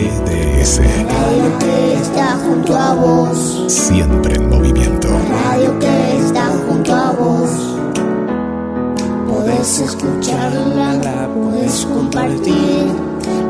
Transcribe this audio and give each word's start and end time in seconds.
GDS. 0.00 0.78
Radio 0.78 1.58
que 1.58 1.92
está 1.94 2.36
junto 2.36 2.74
a 2.74 2.94
vos. 2.94 3.64
Siempre 3.68 4.34
en 4.36 4.48
movimiento. 4.48 5.08
Radio 5.44 5.78
que 5.78 6.16
está 6.18 6.46
junto 6.66 6.94
a 6.94 7.12
vos. 7.12 7.50
Podés 9.28 9.80
escucharla, 9.80 11.28
podés 11.34 11.86
compartir. 11.86 12.86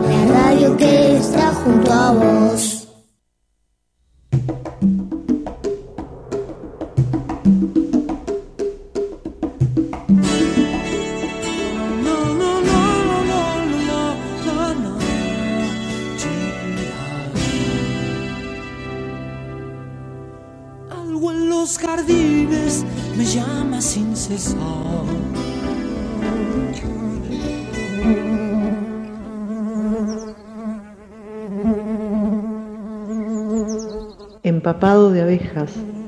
La 0.08 0.42
radio 0.42 0.76
que 0.76 1.16
está 1.16 1.52
junto 1.64 1.92
a 1.92 2.10
vos. 2.12 2.49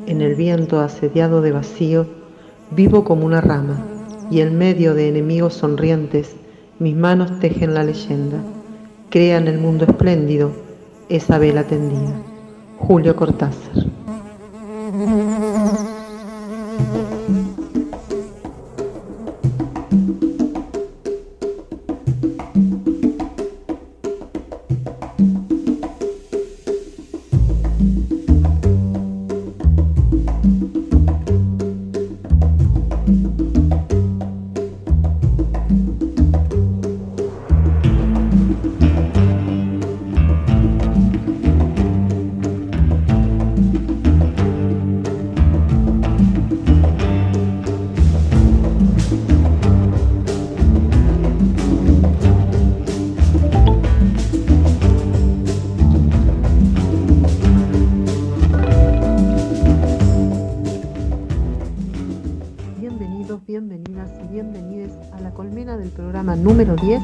En 0.07 0.21
el 0.21 0.35
viento 0.37 0.81
asediado 0.81 1.43
de 1.43 1.53
vacío, 1.53 2.07
vivo 2.71 3.05
como 3.05 3.27
una 3.27 3.41
rama, 3.41 3.85
y 4.31 4.41
en 4.41 4.57
medio 4.57 4.95
de 4.95 5.09
enemigos 5.09 5.55
sonrientes, 5.55 6.37
mis 6.79 6.95
manos 6.95 7.41
tejen 7.41 7.75
la 7.75 7.83
leyenda. 7.83 8.39
Crean 9.11 9.49
el 9.49 9.59
mundo 9.59 9.85
espléndido, 9.85 10.53
esa 11.09 11.39
vela 11.39 11.65
tendida. 11.65 12.15
Julio 12.79 13.17
Cortázar. 13.17 14.02
Número 66.65 66.81
10 66.81 67.03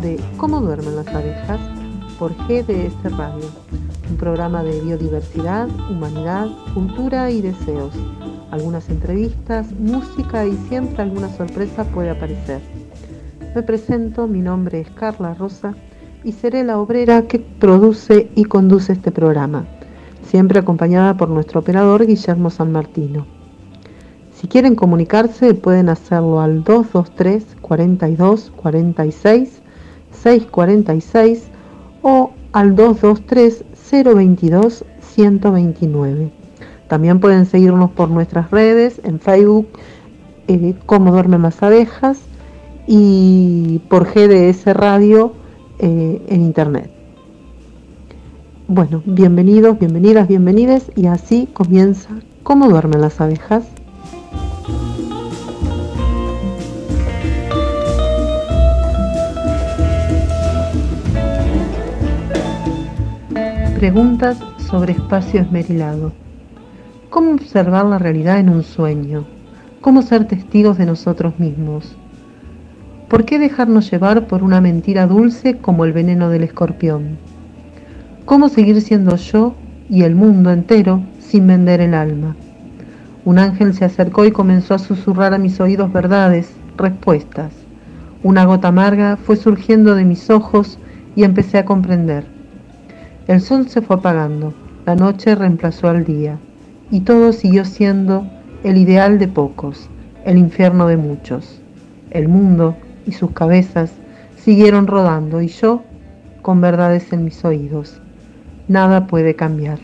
de 0.00 0.20
Cómo 0.36 0.60
duermen 0.60 0.94
las 0.94 1.08
abejas 1.08 1.58
por 2.20 2.32
GDS 2.46 3.02
Radio, 3.16 3.50
un 4.08 4.16
programa 4.16 4.62
de 4.62 4.80
biodiversidad, 4.80 5.68
humanidad, 5.90 6.46
cultura 6.72 7.28
y 7.28 7.40
deseos. 7.40 7.92
Algunas 8.52 8.88
entrevistas, 8.90 9.72
música 9.72 10.46
y 10.46 10.56
siempre 10.68 11.02
alguna 11.02 11.28
sorpresa 11.30 11.82
puede 11.82 12.10
aparecer. 12.10 12.60
Me 13.56 13.62
presento, 13.64 14.28
mi 14.28 14.40
nombre 14.40 14.82
es 14.82 14.90
Carla 14.90 15.34
Rosa 15.34 15.74
y 16.22 16.30
seré 16.30 16.62
la 16.62 16.78
obrera 16.78 17.22
que 17.22 17.40
produce 17.40 18.30
y 18.36 18.44
conduce 18.44 18.92
este 18.92 19.10
programa, 19.10 19.66
siempre 20.30 20.60
acompañada 20.60 21.16
por 21.16 21.28
nuestro 21.28 21.58
operador 21.58 22.06
Guillermo 22.06 22.50
San 22.50 22.70
Martino. 22.70 23.41
Si 24.42 24.48
quieren 24.48 24.74
comunicarse 24.74 25.54
pueden 25.54 25.88
hacerlo 25.88 26.40
al 26.40 26.64
223 26.64 27.58
42 27.60 28.52
46 28.56 29.62
646 30.10 31.44
o 32.02 32.32
al 32.50 32.74
223 32.74 33.64
022 34.04 34.84
129. 35.00 36.32
También 36.88 37.20
pueden 37.20 37.46
seguirnos 37.46 37.92
por 37.92 38.10
nuestras 38.10 38.50
redes 38.50 39.00
en 39.04 39.20
Facebook 39.20 39.68
eh, 40.48 40.74
Cómo 40.86 41.12
duermen 41.12 41.42
las 41.42 41.62
abejas 41.62 42.18
y 42.88 43.80
por 43.88 44.06
GDS 44.06 44.74
Radio 44.74 45.34
eh, 45.78 46.20
en 46.26 46.42
internet. 46.42 46.90
Bueno, 48.66 49.04
bienvenidos, 49.06 49.78
bienvenidas, 49.78 50.26
bienvenides 50.26 50.90
y 50.96 51.06
así 51.06 51.48
comienza 51.52 52.08
Cómo 52.42 52.68
duermen 52.68 53.00
las 53.02 53.20
abejas. 53.20 53.71
Preguntas 63.82 64.38
sobre 64.58 64.92
espacio 64.92 65.40
esmerilado. 65.40 66.12
¿Cómo 67.10 67.32
observar 67.32 67.84
la 67.84 67.98
realidad 67.98 68.38
en 68.38 68.48
un 68.48 68.62
sueño? 68.62 69.24
¿Cómo 69.80 70.02
ser 70.02 70.28
testigos 70.28 70.78
de 70.78 70.86
nosotros 70.86 71.40
mismos? 71.40 71.96
¿Por 73.08 73.24
qué 73.24 73.40
dejarnos 73.40 73.90
llevar 73.90 74.28
por 74.28 74.44
una 74.44 74.60
mentira 74.60 75.08
dulce 75.08 75.58
como 75.58 75.84
el 75.84 75.92
veneno 75.92 76.30
del 76.30 76.44
escorpión? 76.44 77.18
¿Cómo 78.24 78.48
seguir 78.48 78.80
siendo 78.82 79.16
yo 79.16 79.56
y 79.90 80.04
el 80.04 80.14
mundo 80.14 80.52
entero 80.52 81.02
sin 81.18 81.48
vender 81.48 81.80
el 81.80 81.94
alma? 81.94 82.36
Un 83.24 83.40
ángel 83.40 83.74
se 83.74 83.84
acercó 83.84 84.24
y 84.24 84.30
comenzó 84.30 84.74
a 84.74 84.78
susurrar 84.78 85.34
a 85.34 85.38
mis 85.38 85.58
oídos 85.58 85.92
verdades, 85.92 86.52
respuestas. 86.76 87.52
Una 88.22 88.44
gota 88.44 88.68
amarga 88.68 89.16
fue 89.16 89.34
surgiendo 89.34 89.96
de 89.96 90.04
mis 90.04 90.30
ojos 90.30 90.78
y 91.16 91.24
empecé 91.24 91.58
a 91.58 91.64
comprender. 91.64 92.31
El 93.28 93.40
sol 93.40 93.68
se 93.68 93.82
fue 93.82 93.96
apagando, 93.96 94.52
la 94.84 94.96
noche 94.96 95.36
reemplazó 95.36 95.88
al 95.88 96.04
día, 96.04 96.38
y 96.90 97.00
todo 97.00 97.32
siguió 97.32 97.64
siendo 97.64 98.26
el 98.64 98.76
ideal 98.76 99.20
de 99.20 99.28
pocos, 99.28 99.88
el 100.24 100.38
infierno 100.38 100.88
de 100.88 100.96
muchos. 100.96 101.60
El 102.10 102.28
mundo 102.28 102.76
y 103.06 103.12
sus 103.12 103.30
cabezas 103.30 103.92
siguieron 104.36 104.88
rodando 104.88 105.40
y 105.40 105.46
yo 105.46 105.82
con 106.42 106.60
verdades 106.60 107.12
en 107.12 107.24
mis 107.24 107.44
oídos. 107.44 108.00
Nada 108.66 109.06
puede 109.06 109.36
cambiar. 109.36 109.78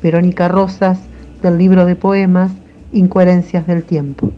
Verónica 0.00 0.46
Rosas, 0.46 1.00
del 1.42 1.58
libro 1.58 1.86
de 1.86 1.96
poemas 1.96 2.52
Incoherencias 2.92 3.66
del 3.66 3.82
tiempo. 3.82 4.30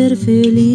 ser 0.00 0.16
feliz. 0.16 0.69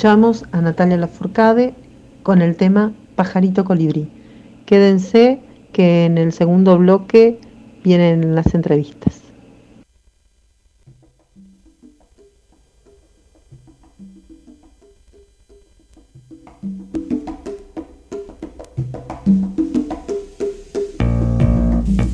Escuchamos 0.00 0.46
a 0.52 0.62
Natalia 0.62 0.96
Lafourcade 0.96 1.74
con 2.22 2.40
el 2.40 2.56
tema 2.56 2.94
Pajarito 3.16 3.66
Colibrí. 3.66 4.08
Quédense 4.64 5.40
que 5.74 6.06
en 6.06 6.16
el 6.16 6.32
segundo 6.32 6.78
bloque 6.78 7.38
vienen 7.84 8.34
las 8.34 8.54
entrevistas. 8.54 9.20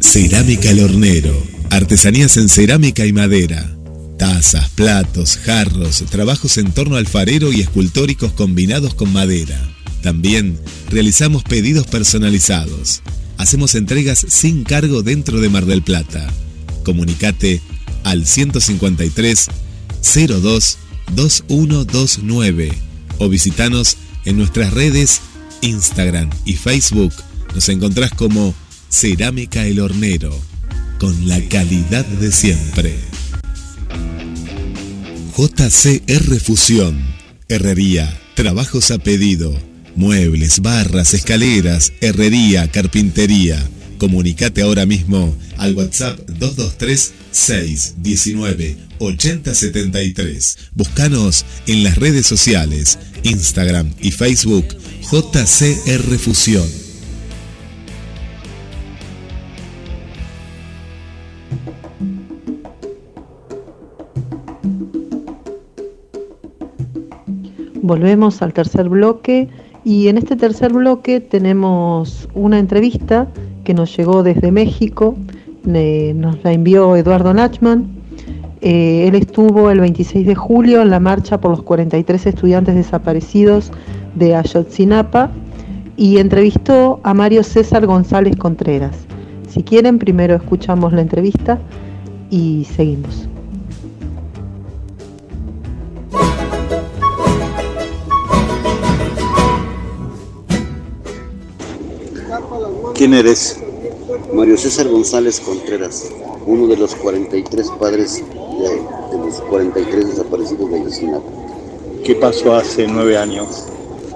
Cerámica 0.01 0.71
El 0.71 0.83
Hornero. 0.83 1.35
Artesanías 1.71 2.37
en 2.37 2.49
cerámica 2.49 3.07
y 3.07 3.13
madera 3.13 3.76
Tazas, 4.19 4.71
platos, 4.71 5.37
jarros, 5.37 6.05
trabajos 6.11 6.57
en 6.59 6.73
torno 6.73 6.97
alfarero 6.97 7.53
y 7.53 7.61
escultóricos 7.61 8.33
combinados 8.33 8.95
con 8.95 9.13
madera. 9.13 9.61
También 10.03 10.59
realizamos 10.89 11.43
pedidos 11.43 11.87
personalizados. 11.87 13.03
Hacemos 13.37 13.75
entregas 13.75 14.25
sin 14.29 14.65
cargo 14.65 15.03
dentro 15.03 15.41
de 15.41 15.49
Mar 15.49 15.67
del 15.67 15.83
Plata. 15.83 16.27
Comunicate 16.85 17.61
al 18.05 18.27
153 18.27 19.49
02 20.29 20.79
2129 21.15 22.73
o 23.19 23.29
visitanos 23.29 23.97
en 24.25 24.39
nuestras 24.39 24.73
redes 24.73 25.21
Instagram 25.61 26.31
y 26.45 26.55
Facebook. 26.55 27.13
Nos 27.55 27.69
encontrás 27.69 28.13
como 28.13 28.55
Cerámica 28.89 29.67
El 29.67 29.81
Hornero, 29.81 30.39
con 30.99 31.29
la 31.29 31.41
calidad 31.49 32.05
de 32.05 32.33
siempre. 32.33 32.97
JCR 35.37 36.41
Fusión, 36.41 36.99
herrería, 37.51 38.19
trabajos 38.35 38.91
a 38.91 38.97
pedido, 38.97 39.55
muebles, 39.95 40.61
barras, 40.61 41.13
escaleras, 41.13 41.93
herrería, 42.01 42.71
carpintería. 42.71 43.63
Comunicate 43.99 44.63
ahora 44.63 44.87
mismo 44.87 45.37
al 45.59 45.75
WhatsApp 45.75 46.19
223 46.27 47.13
619 47.33 48.79
8073. 48.99 50.59
Búscanos 50.75 51.45
en 51.67 51.85
las 51.85 51.97
redes 51.97 52.27
sociales, 52.27 52.99
Instagram 53.23 53.93
y 54.01 54.13
Facebook 54.13 54.67
JCR 55.03 56.19
Fusión. 56.19 56.86
Volvemos 67.87 68.43
al 68.43 68.53
tercer 68.53 68.89
bloque 68.89 69.47
y 69.85 70.09
en 70.09 70.19
este 70.19 70.35
tercer 70.35 70.73
bloque 70.73 71.21
tenemos 71.21 72.29
una 72.35 72.59
entrevista 72.59 73.29
que 73.63 73.75
nos 73.75 73.97
llegó 73.97 74.25
desde 74.25 74.51
México, 74.51 75.15
nos 75.63 76.43
la 76.43 76.53
envió 76.53 76.97
Eduardo 76.97 77.33
Nachman. 77.33 77.87
Eh, 78.61 79.07
él 79.07 79.15
estuvo 79.15 79.71
el 79.71 79.79
26 79.79 80.27
de 80.27 80.35
julio 80.35 80.83
en 80.83 80.91
la 80.91 80.99
marcha 80.99 81.41
por 81.41 81.53
los 81.53 81.63
43 81.63 82.27
estudiantes 82.27 82.75
desaparecidos 82.75 83.71
de 84.17 84.35
Ayotzinapa 84.35 85.31
y 85.97 86.19
entrevistó 86.19 86.99
a 87.05 87.15
Mario 87.15 87.45
César 87.45 87.87
González 87.87 88.35
Contreras. 88.35 88.97
Si 89.49 89.63
quieren, 89.63 90.01
primero 90.01 90.35
escuchamos 90.35 90.93
la 90.93 91.03
entrevista 91.03 91.61
y 92.31 92.65
seguimos. 92.65 93.29
¿Quién 102.97 103.13
eres? 103.13 103.59
Mario 104.33 104.57
César 104.57 104.89
González 104.89 105.39
Contreras, 105.41 106.07
uno 106.47 106.67
de 106.67 106.79
los 106.79 106.95
43 106.95 107.71
padres 107.79 108.25
de, 108.25 109.19
los 109.19 109.39
43 109.51 110.09
desaparecidos 110.09 110.71
de 110.71 110.77
Ayotzinapa. 110.77 111.29
¿Qué 112.03 112.15
pasó 112.15 112.55
hace 112.55 112.87
nueve 112.89 113.19
años? 113.19 113.65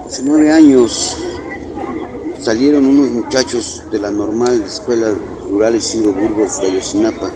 Hace 0.03 0.23
nueve 0.23 0.51
años 0.51 1.15
salieron 2.39 2.87
unos 2.87 3.11
muchachos 3.11 3.83
de 3.91 3.99
la 3.99 4.09
normal 4.09 4.63
Escuela 4.65 5.13
Rural 5.47 5.75
Isidro 5.75 6.13
Burgos 6.13 6.59
de 6.59 6.71
Ayotzinapa 6.71 7.31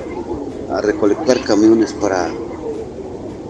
a 0.72 0.82
recolectar 0.82 1.44
camiones 1.44 1.94
para, 1.94 2.28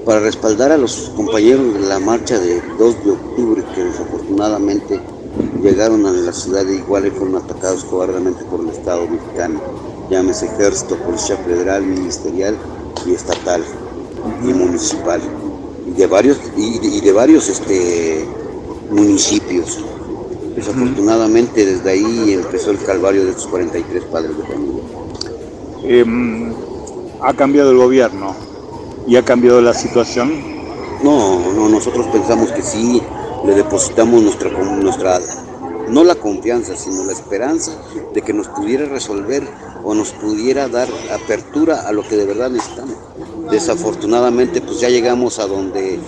para 0.06 0.20
respaldar 0.20 0.74
a 0.74 0.78
los 0.78 1.14
compañeros 1.16 1.76
de 1.76 1.88
la 1.88 2.00
marcha 2.02 2.38
de 2.40 2.62
2 2.78 3.06
de 3.06 3.12
octubre 3.12 3.64
que 3.74 3.86
desafortunadamente 3.86 5.00
llegaron 5.66 6.06
a 6.06 6.12
la 6.12 6.32
ciudad 6.32 6.64
de 6.64 6.76
Iguala 6.76 7.08
y 7.08 7.12
fueron 7.12 7.38
atacados 7.38 7.84
cobardemente 7.86 8.44
por 8.46 8.60
el 8.60 8.70
Estado 8.70 9.08
mexicano, 9.08 9.60
llámese 10.12 10.46
ejército, 10.46 10.96
policía 10.98 11.38
federal, 11.38 11.84
ministerial 11.84 12.56
y 13.06 13.14
estatal 13.14 13.64
y 14.44 14.54
municipal, 14.54 15.20
y 15.88 15.92
de 15.92 16.06
varios, 16.06 16.40
y, 16.56 17.02
de 17.02 17.12
varios 17.12 17.50
este, 17.50 18.26
municipios. 18.92 19.84
Desafortunadamente 20.56 21.66
desde 21.66 21.90
ahí 21.90 22.34
empezó 22.34 22.70
el 22.72 22.78
calvario 22.78 23.26
de 23.26 23.32
estos 23.32 23.48
43 23.48 24.04
padres 24.06 24.38
de 24.38 24.44
familia. 24.44 24.84
Em, 25.84 26.54
¿Ha 27.22 27.34
cambiado 27.34 27.72
el 27.72 27.78
gobierno 27.78 28.36
y 29.08 29.16
ha 29.16 29.26
cambiado 29.26 29.62
la 29.62 29.74
situación? 29.74 30.32
No, 31.04 31.54
no, 31.54 31.70
nosotros 31.70 32.06
pensamos 32.08 32.52
que 32.52 32.62
sí, 32.62 33.02
le 33.46 33.56
depositamos 33.56 34.22
nuestra, 34.22 34.50
nuestra 34.50 35.20
no 35.90 36.04
la 36.04 36.16
confianza, 36.16 36.76
sino 36.76 37.04
la 37.04 37.12
esperanza 37.12 37.72
de 38.14 38.22
que 38.22 38.34
nos 38.34 38.48
pudiera 38.48 38.86
resolver 38.86 39.44
o 39.84 39.94
nos 39.94 40.12
pudiera 40.12 40.68
dar 40.68 40.88
apertura 41.12 41.88
a 41.88 41.92
lo 41.92 42.04
que 42.04 42.16
de 42.16 42.26
verdad 42.26 42.50
necesitamos. 42.50 42.96
Desafortunadamente, 43.52 44.62
pues 44.62 44.80
ya 44.80 44.90
llegamos 44.90 45.40
a 45.40 45.48
donde, 45.48 46.00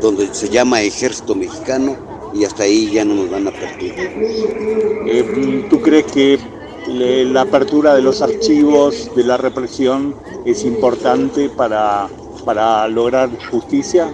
donde 0.00 0.34
se 0.34 0.48
llama 0.48 0.82
ejército 0.82 1.34
mexicano 1.34 1.96
y 2.34 2.44
hasta 2.44 2.64
ahí 2.64 2.90
ya 2.90 3.04
no 3.04 3.14
nos 3.14 3.30
dan 3.30 3.48
apertura. 3.48 3.94
Eh, 5.06 5.66
¿Tú 5.70 5.80
crees 5.80 6.04
que 6.06 6.38
la 6.86 7.42
apertura 7.42 7.94
de 7.94 8.02
los 8.02 8.20
archivos 8.20 9.10
de 9.16 9.24
la 9.24 9.36
represión 9.36 10.14
es 10.44 10.64
importante 10.64 11.48
para, 11.48 12.08
para 12.44 12.86
lograr 12.88 13.30
justicia? 13.50 14.12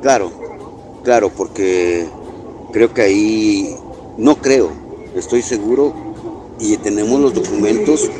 Claro, 0.00 0.30
claro, 1.02 1.30
porque 1.30 2.06
creo 2.72 2.94
que 2.94 3.02
ahí 3.02 3.76
no 4.18 4.36
creo, 4.36 4.70
estoy 5.14 5.42
seguro 5.42 5.92
y 6.58 6.76
tenemos 6.78 7.20
los 7.20 7.34
documentos 7.34 8.10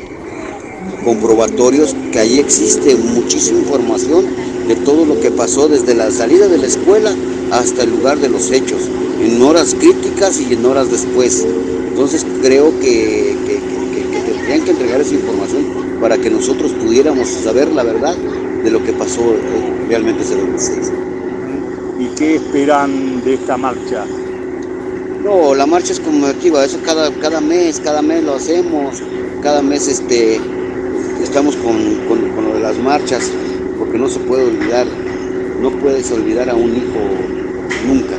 comprobatorios 1.03 1.95
que 2.11 2.19
ahí 2.19 2.39
existe 2.39 2.95
muchísima 2.95 3.59
información 3.59 4.25
de 4.67 4.75
todo 4.75 5.05
lo 5.05 5.19
que 5.19 5.31
pasó 5.31 5.67
desde 5.67 5.95
la 5.95 6.11
salida 6.11 6.47
de 6.47 6.57
la 6.59 6.67
escuela 6.67 7.15
hasta 7.51 7.83
el 7.83 7.91
lugar 7.91 8.19
de 8.19 8.29
los 8.29 8.51
hechos, 8.51 8.81
en 9.21 9.41
horas 9.41 9.75
críticas 9.75 10.39
y 10.39 10.53
en 10.53 10.65
horas 10.65 10.91
después. 10.91 11.45
Entonces 11.89 12.25
creo 12.41 12.77
que, 12.79 13.35
tendrían 14.25 14.65
que 14.65 14.71
entregar 14.71 15.01
esa 15.01 15.15
información 15.15 15.65
para 15.99 16.17
que 16.17 16.29
nosotros 16.29 16.73
pudiéramos 16.73 17.27
saber 17.27 17.69
la 17.69 17.83
verdad 17.83 18.15
de 18.63 18.69
lo 18.69 18.83
que 18.83 18.93
pasó 18.93 19.21
eh, 19.21 19.85
realmente 19.87 20.23
ese 20.23 20.35
26. 20.35 20.91
¿Y 21.99 22.05
qué 22.15 22.35
esperan 22.35 23.23
de 23.23 23.33
esta 23.33 23.57
marcha? 23.57 24.05
No, 25.27 25.53
la 25.53 25.65
marcha 25.65 25.91
es 25.91 25.99
conmemorativa, 25.99 26.63
eso 26.63 26.79
cada, 26.85 27.11
cada 27.15 27.41
mes, 27.41 27.81
cada 27.81 28.01
mes 28.01 28.23
lo 28.23 28.35
hacemos, 28.35 29.03
cada 29.43 29.61
mes 29.61 29.85
este, 29.89 30.39
estamos 31.21 31.57
con, 31.57 31.75
lo 32.45 32.53
de 32.53 32.61
las 32.61 32.77
marchas, 32.77 33.29
porque 33.77 33.97
no 33.97 34.07
se 34.07 34.19
puede 34.19 34.45
olvidar, 34.45 34.87
no 35.61 35.69
puedes 35.81 36.09
olvidar 36.13 36.49
a 36.49 36.55
un 36.55 36.73
hijo 36.73 36.99
nunca, 37.85 38.15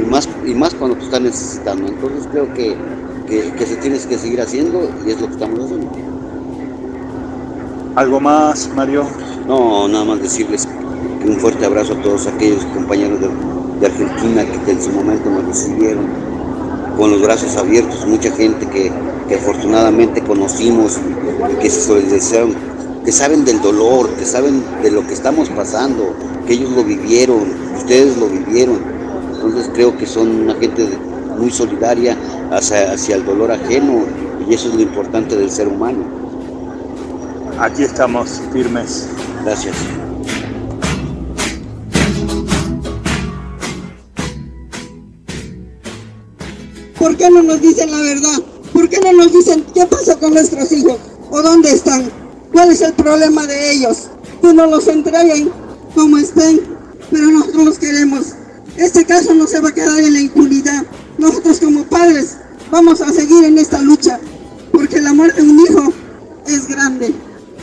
y, 0.00 0.08
más, 0.08 0.28
y 0.46 0.54
más 0.54 0.72
cuando 0.74 0.96
tú 0.96 1.06
estás 1.06 1.22
necesitando. 1.22 1.88
Entonces 1.88 2.28
creo 2.30 2.54
que, 2.54 2.76
que, 3.26 3.66
se 3.66 3.74
tienes 3.78 4.06
que 4.06 4.16
seguir 4.16 4.40
haciendo 4.40 4.88
y 5.04 5.10
es 5.10 5.20
lo 5.20 5.26
que 5.26 5.32
estamos 5.32 5.58
haciendo. 5.58 5.90
¿Algo 7.96 8.20
más, 8.20 8.70
Mario? 8.76 9.06
No, 9.48 9.88
nada 9.88 10.04
más 10.04 10.22
decirles 10.22 10.68
un 11.26 11.36
fuerte 11.38 11.66
abrazo 11.66 11.94
a 11.94 12.00
todos 12.00 12.28
aquellos 12.28 12.64
compañeros 12.66 13.20
de 13.20 13.26
de 13.82 13.88
Argentina 13.88 14.46
que 14.64 14.70
en 14.70 14.80
su 14.80 14.90
momento 14.90 15.28
nos 15.28 15.44
recibieron 15.44 16.06
con 16.96 17.10
los 17.10 17.20
brazos 17.20 17.56
abiertos, 17.56 18.06
mucha 18.06 18.30
gente 18.30 18.66
que, 18.68 18.92
afortunadamente 19.34 20.22
conocimos 20.22 21.00
y 21.50 21.54
que 21.56 21.70
se 21.70 21.80
solidarizaron, 21.80 22.54
que 23.02 23.10
saben 23.10 23.44
del 23.46 23.60
dolor, 23.62 24.10
que 24.10 24.26
saben 24.26 24.62
de 24.82 24.90
lo 24.90 25.06
que 25.06 25.14
estamos 25.14 25.48
pasando, 25.48 26.14
que 26.46 26.52
ellos 26.52 26.70
lo 26.70 26.84
vivieron, 26.84 27.44
ustedes 27.76 28.16
lo 28.18 28.28
vivieron. 28.28 28.78
Entonces 29.34 29.70
creo 29.72 29.96
que 29.96 30.06
son 30.06 30.42
una 30.42 30.54
gente 30.56 30.86
muy 31.38 31.50
solidaria 31.50 32.16
hacia, 32.50 32.92
hacia 32.92 33.16
el 33.16 33.24
dolor 33.24 33.50
ajeno 33.50 34.02
y 34.46 34.54
eso 34.54 34.68
es 34.68 34.74
lo 34.74 34.82
importante 34.82 35.34
del 35.34 35.50
ser 35.50 35.66
humano. 35.68 36.04
Aquí 37.58 37.82
estamos 37.84 38.42
firmes. 38.52 39.08
Gracias. 39.44 39.74
¿Por 47.02 47.16
qué 47.16 47.28
no 47.30 47.42
nos 47.42 47.60
dicen 47.60 47.90
la 47.90 48.00
verdad? 48.00 48.40
¿Por 48.72 48.88
qué 48.88 49.00
no 49.00 49.12
nos 49.12 49.32
dicen 49.32 49.66
qué 49.74 49.84
pasa 49.86 50.14
con 50.20 50.34
nuestros 50.34 50.70
hijos? 50.70 50.98
¿O 51.32 51.42
dónde 51.42 51.72
están? 51.72 52.08
¿Cuál 52.52 52.70
es 52.70 52.80
el 52.80 52.92
problema 52.92 53.44
de 53.44 53.72
ellos? 53.72 54.08
Que 54.40 54.54
nos 54.54 54.70
los 54.70 54.86
entreguen 54.86 55.50
como 55.96 56.16
estén, 56.18 56.60
pero 57.10 57.26
nosotros 57.26 57.64
los 57.64 57.78
queremos. 57.80 58.26
Este 58.76 59.04
caso 59.04 59.34
no 59.34 59.48
se 59.48 59.58
va 59.58 59.70
a 59.70 59.74
quedar 59.74 59.98
en 59.98 60.12
la 60.12 60.20
impunidad. 60.20 60.86
Nosotros 61.18 61.58
como 61.58 61.82
padres 61.86 62.36
vamos 62.70 63.00
a 63.00 63.12
seguir 63.12 63.46
en 63.46 63.58
esta 63.58 63.82
lucha, 63.82 64.20
porque 64.70 65.00
la 65.00 65.12
muerte 65.12 65.42
de 65.42 65.50
un 65.50 65.58
hijo 65.58 65.92
es 66.46 66.68
grande. 66.68 67.12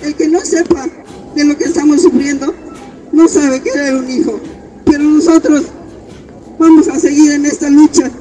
El 0.01 0.15
que 0.15 0.27
no 0.27 0.41
sepa 0.41 0.85
de 1.33 1.45
lo 1.45 1.57
que 1.57 1.63
estamos 1.63 2.01
sufriendo, 2.01 2.53
no 3.13 3.25
sabe 3.29 3.61
que 3.61 3.69
era 3.69 3.99
un 3.99 4.11
hijo. 4.11 4.37
Pero 4.83 5.05
nosotros 5.05 5.63
vamos 6.59 6.89
a 6.89 6.99
seguir 6.99 7.31
en 7.31 7.45
esta 7.45 7.69
lucha 7.69 8.11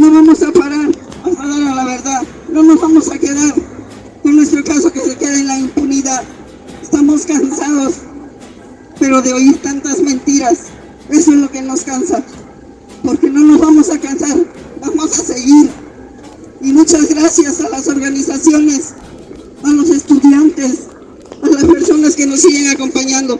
no 0.00 0.10
vamos 0.10 0.42
a 0.42 0.50
parar 0.50 0.90
hasta 1.24 1.46
dar 1.46 1.62
a 1.62 1.74
la 1.74 1.84
verdad. 1.84 2.22
No 2.50 2.62
nos 2.62 2.80
vamos 2.80 3.10
a 3.10 3.18
quedar 3.18 3.54
con 4.22 4.34
nuestro 4.34 4.64
caso 4.64 4.90
que 4.90 5.00
se 5.00 5.14
quede 5.16 5.40
en 5.40 5.46
la 5.46 5.58
impunidad. 5.58 6.22
Estamos 6.82 7.26
cansados, 7.26 7.96
pero 8.98 9.20
de 9.20 9.34
oír 9.34 9.60
tantas 9.60 10.00
mentiras, 10.00 10.68
eso 11.10 11.32
es 11.32 11.36
lo 11.36 11.50
que 11.50 11.60
nos 11.60 11.82
cansa. 11.82 12.24
Porque 13.04 13.28
no 13.28 13.40
nos 13.40 13.60
vamos 13.60 13.90
a 13.90 13.98
cansar, 14.00 14.38
vamos 14.80 15.18
a 15.18 15.22
seguir. 15.22 15.68
Y 16.62 16.72
muchas 16.72 17.10
gracias 17.10 17.60
a 17.60 17.68
las 17.68 17.86
organizaciones, 17.86 18.94
a 19.62 19.68
los 19.68 19.90
estudiantes, 19.90 20.88
a 21.42 21.46
las 21.46 21.64
personas 21.64 22.16
que 22.16 22.24
nos 22.24 22.40
siguen 22.40 22.70
acompañando. 22.70 23.38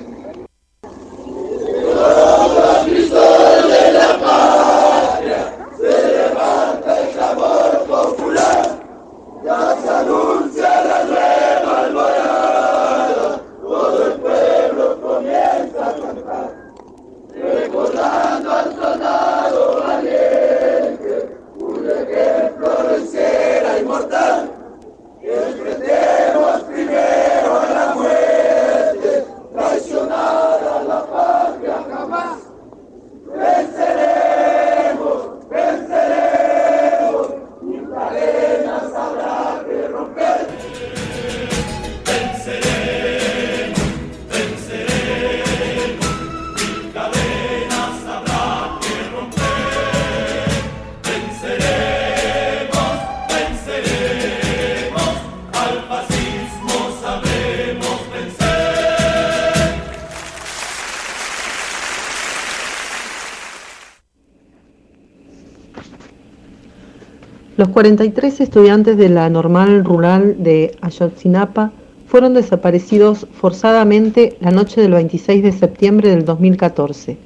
43 67.81 68.41
estudiantes 68.43 68.99
de 68.99 69.09
la 69.09 69.31
normal 69.31 69.87
rural 69.87 70.37
de 70.43 70.77
Ayotzinapa 70.83 71.73
fueron 72.09 72.35
desaparecidos 72.35 73.27
forzadamente 73.33 74.37
la 74.41 74.51
noche 74.51 74.83
del 74.83 74.93
26 74.93 75.43
de 75.43 75.53
septiembre 75.53 76.11
del 76.11 76.27
2014, 76.27 77.17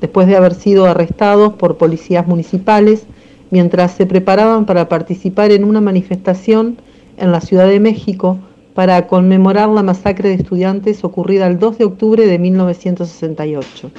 después 0.00 0.28
de 0.28 0.36
haber 0.36 0.54
sido 0.54 0.84
arrestados 0.86 1.54
por 1.54 1.78
policías 1.78 2.28
municipales 2.28 3.06
mientras 3.50 3.90
se 3.90 4.06
preparaban 4.06 4.66
para 4.66 4.88
participar 4.88 5.50
en 5.50 5.64
una 5.64 5.80
manifestación 5.80 6.76
en 7.16 7.32
la 7.32 7.40
Ciudad 7.40 7.66
de 7.66 7.80
México 7.80 8.38
para 8.72 9.08
conmemorar 9.08 9.68
la 9.68 9.82
masacre 9.82 10.28
de 10.28 10.36
estudiantes 10.36 11.02
ocurrida 11.02 11.48
el 11.48 11.58
2 11.58 11.78
de 11.78 11.84
octubre 11.86 12.24
de 12.24 12.38
1968. 12.38 13.90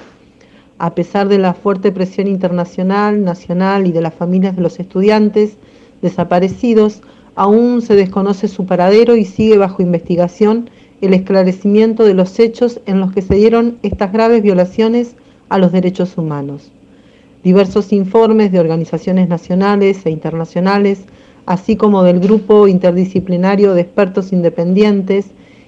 A 0.77 0.95
pesar 0.95 1.27
de 1.27 1.39
la 1.39 1.53
fuerte 1.53 1.91
presión 1.91 2.27
internacional, 2.29 3.21
nacional 3.21 3.85
y 3.85 3.91
de 3.91 3.99
las 3.99 4.13
familias 4.13 4.55
de 4.55 4.61
los 4.61 4.79
estudiantes 4.79 5.57
desaparecidos, 6.05 7.01
aún 7.35 7.81
se 7.81 7.95
desconoce 7.95 8.47
su 8.47 8.65
paradero 8.65 9.17
y 9.17 9.25
sigue 9.25 9.57
bajo 9.57 9.81
investigación 9.81 10.69
el 11.01 11.13
esclarecimiento 11.13 12.05
de 12.05 12.13
los 12.13 12.39
hechos 12.39 12.79
en 12.85 13.01
los 13.01 13.11
que 13.11 13.21
se 13.21 13.35
dieron 13.35 13.77
estas 13.83 14.13
graves 14.13 14.41
violaciones 14.41 15.15
a 15.49 15.57
los 15.57 15.73
derechos 15.73 16.17
humanos. 16.17 16.71
Diversos 17.43 17.91
informes 17.91 18.51
de 18.51 18.59
organizaciones 18.59 19.27
nacionales 19.27 20.05
e 20.05 20.09
internacionales 20.09 21.05
así 21.45 21.75
como 21.75 22.03
del 22.03 22.19
Grupo 22.19 22.67
Interdisciplinario 22.67 23.73
de 23.73 23.81
Expertos 23.81 24.33
Independientes, 24.33 25.27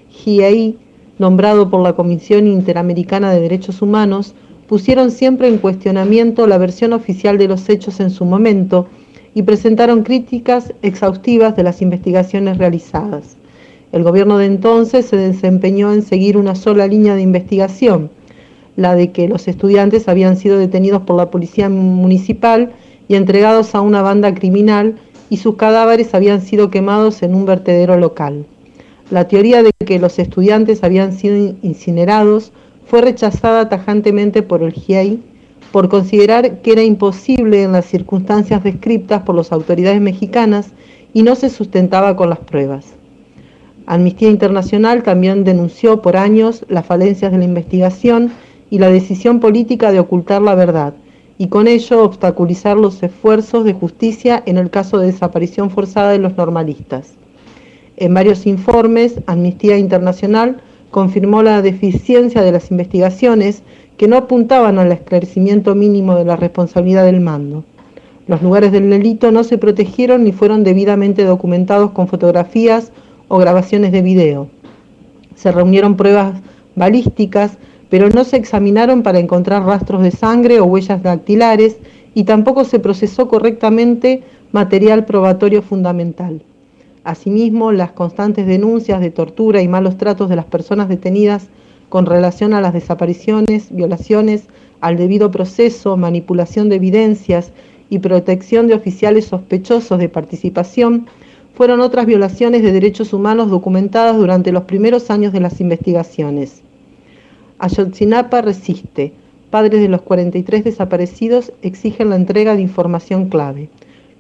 GIEI, 0.10 0.78
nombrado 1.20 1.70
por 1.70 1.82
la 1.82 1.94
Comisión 1.94 2.48
Interamericana 2.48 3.32
de 3.32 3.42
Derechos 3.42 3.82
Humanos, 3.82 4.34
pusieron 4.68 5.12
siempre 5.12 5.48
en 5.48 5.58
cuestionamiento 5.58 6.48
la 6.48 6.58
versión 6.58 6.94
oficial 6.94 7.38
de 7.38 7.48
los 7.48 7.70
hechos 7.70 8.00
en 8.00 8.10
su 8.10 8.26
momento 8.26 8.88
y 9.38 9.44
presentaron 9.44 10.02
críticas 10.02 10.74
exhaustivas 10.82 11.56
de 11.56 11.62
las 11.62 11.84
investigaciones 11.84 12.58
realizadas. 12.58 13.38
El 13.92 14.02
gobierno 14.02 14.40
de 14.40 14.48
entonces 14.48 15.06
se 15.06 15.16
desempeñó 15.16 15.94
en 15.94 16.02
seguir 16.02 16.38
una 16.38 16.56
sola 16.56 16.88
línea 16.88 17.14
de 17.14 17.22
investigación, 17.22 18.10
la 18.78 18.96
de 18.96 19.12
que 19.12 19.28
los 19.28 19.48
estudiantes 19.48 20.08
habían 20.08 20.38
sido 20.38 20.58
detenidos 20.58 21.04
por 21.04 21.18
la 21.18 21.30
policía 21.30 21.70
municipal 21.70 22.72
y 23.08 23.14
entregados 23.14 23.76
a 23.76 23.82
una 23.82 24.02
banda 24.02 24.34
criminal 24.34 24.96
y 25.30 25.38
sus 25.38 25.56
cadáveres 25.56 26.16
habían 26.16 26.42
sido 26.42 26.72
quemados 26.72 27.22
en 27.22 27.36
un 27.36 27.46
vertedero 27.46 27.96
local. 27.96 28.44
La 29.12 29.28
teoría 29.28 29.62
de 29.62 29.70
que 29.86 30.00
los 30.00 30.18
estudiantes 30.18 30.84
habían 30.84 31.14
sido 31.14 31.54
incinerados 31.62 32.54
fue 32.88 33.02
rechazada 33.02 33.70
tajantemente 33.70 34.42
por 34.42 34.64
el 34.64 34.72
GIEI 34.72 35.22
por 35.72 35.90
considerar 35.90 36.62
que 36.62 36.72
era 36.72 36.84
imposible 36.84 37.64
en 37.64 37.72
las 37.72 37.86
circunstancias 37.86 38.64
descritas 38.64 39.24
por 39.24 39.36
las 39.36 39.52
autoridades 39.52 40.02
mexicanas 40.02 40.72
y 41.14 41.24
no 41.24 41.36
se 41.36 41.50
sustentaba 41.50 42.16
con 42.16 42.30
las 42.30 42.40
pruebas. 42.40 42.96
Amnistía 43.86 44.30
Internacional 44.30 45.04
también 45.04 45.44
denunció 45.44 46.02
por 46.02 46.18
años 46.18 46.66
las 46.68 46.86
falencias 46.86 47.32
de 47.32 47.38
la 47.38 47.46
investigación 47.46 48.32
y 48.70 48.80
la 48.80 48.90
decisión 48.90 49.40
política 49.40 49.92
de 49.92 50.00
ocultar 50.00 50.42
la 50.42 50.56
verdad, 50.56 50.94
y 51.38 51.48
con 51.48 51.68
ello 51.68 52.04
obstaculizar 52.04 52.78
los 52.78 53.02
esfuerzos 53.02 53.64
de 53.64 53.74
justicia 53.74 54.44
en 54.46 54.58
el 54.58 54.70
caso 54.70 54.98
de 54.98 55.08
desaparición 55.08 55.70
forzada 55.70 56.12
de 56.12 56.20
los 56.20 56.36
normalistas. 56.36 57.14
En 57.96 58.14
varios 58.14 58.46
informes, 58.46 59.22
Amnistía 59.26 59.78
Internacional 59.78 60.62
confirmó 60.92 61.44
la 61.44 61.62
deficiencia 61.62 62.42
de 62.42 62.52
las 62.52 62.72
investigaciones 62.72 63.64
que 63.98 64.08
no 64.08 64.18
apuntaban 64.18 64.80
al 64.80 64.92
esclarecimiento 64.92 65.76
mínimo 65.76 66.16
de 66.16 66.26
la 66.26 66.36
responsabilidad 66.36 67.06
del 67.06 67.20
mando. 67.20 67.64
Los 68.28 68.42
lugares 68.42 68.72
del 68.72 68.90
delito 68.90 69.32
no 69.32 69.44
se 69.44 69.58
protegieron 69.58 70.24
ni 70.24 70.32
fueron 70.32 70.64
debidamente 70.64 71.24
documentados 71.24 71.92
con 71.92 72.08
fotografías 72.08 72.92
o 73.28 73.38
grabaciones 73.38 73.92
de 73.92 74.02
video. 74.02 74.50
Se 75.36 75.52
reunieron 75.52 75.98
pruebas 75.98 76.42
balísticas 76.76 77.58
pero 77.90 78.10
no 78.10 78.24
se 78.24 78.38
examinaron 78.38 79.04
para 79.04 79.20
encontrar 79.20 79.64
rastros 79.64 80.04
de 80.04 80.12
sangre 80.12 80.60
o 80.60 80.66
huellas 80.66 81.02
dactilares 81.04 81.78
y 82.14 82.24
tampoco 82.24 82.64
se 82.64 82.80
procesó 82.80 83.28
correctamente 83.28 84.24
material 84.52 85.06
probatorio 85.06 85.62
fundamental. 85.62 86.42
Asimismo, 87.04 87.72
las 87.72 87.94
constantes 87.94 88.48
denuncias 88.48 89.00
de 89.00 89.12
tortura 89.12 89.62
y 89.62 89.68
malos 89.68 89.98
tratos 89.98 90.28
de 90.30 90.36
las 90.36 90.46
personas 90.46 90.90
detenidas 90.90 91.48
con 91.90 92.06
relación 92.06 92.54
a 92.54 92.62
las 92.62 92.74
desapariciones, 92.74 93.74
violaciones 93.74 94.48
al 94.82 94.98
debido 94.98 95.32
proceso, 95.32 95.98
manipulación 95.98 96.70
de 96.70 96.76
evidencias 96.76 97.52
y 97.90 98.00
protección 98.00 98.68
de 98.68 98.76
oficiales 98.76 99.26
sospechosos 99.26 99.98
de 99.98 100.10
participación 100.10 101.08
fueron 101.54 101.82
otras 101.82 102.06
violaciones 102.06 102.62
de 102.62 102.72
derechos 102.72 103.14
humanos 103.14 103.50
documentadas 103.50 104.16
durante 104.16 104.52
los 104.52 104.64
primeros 104.64 105.10
años 105.10 105.34
de 105.34 105.40
las 105.40 105.60
investigaciones. 105.60 106.62
Ayotzinapa 107.58 108.42
resiste. 108.42 109.14
Padres 109.50 109.82
de 109.82 109.88
los 109.88 110.02
43 110.02 110.66
desaparecidos 110.66 111.52
exigen 111.64 112.10
la 112.12 112.18
entrega 112.18 112.56
de 112.56 112.62
información 112.62 113.30
clave. 113.30 113.70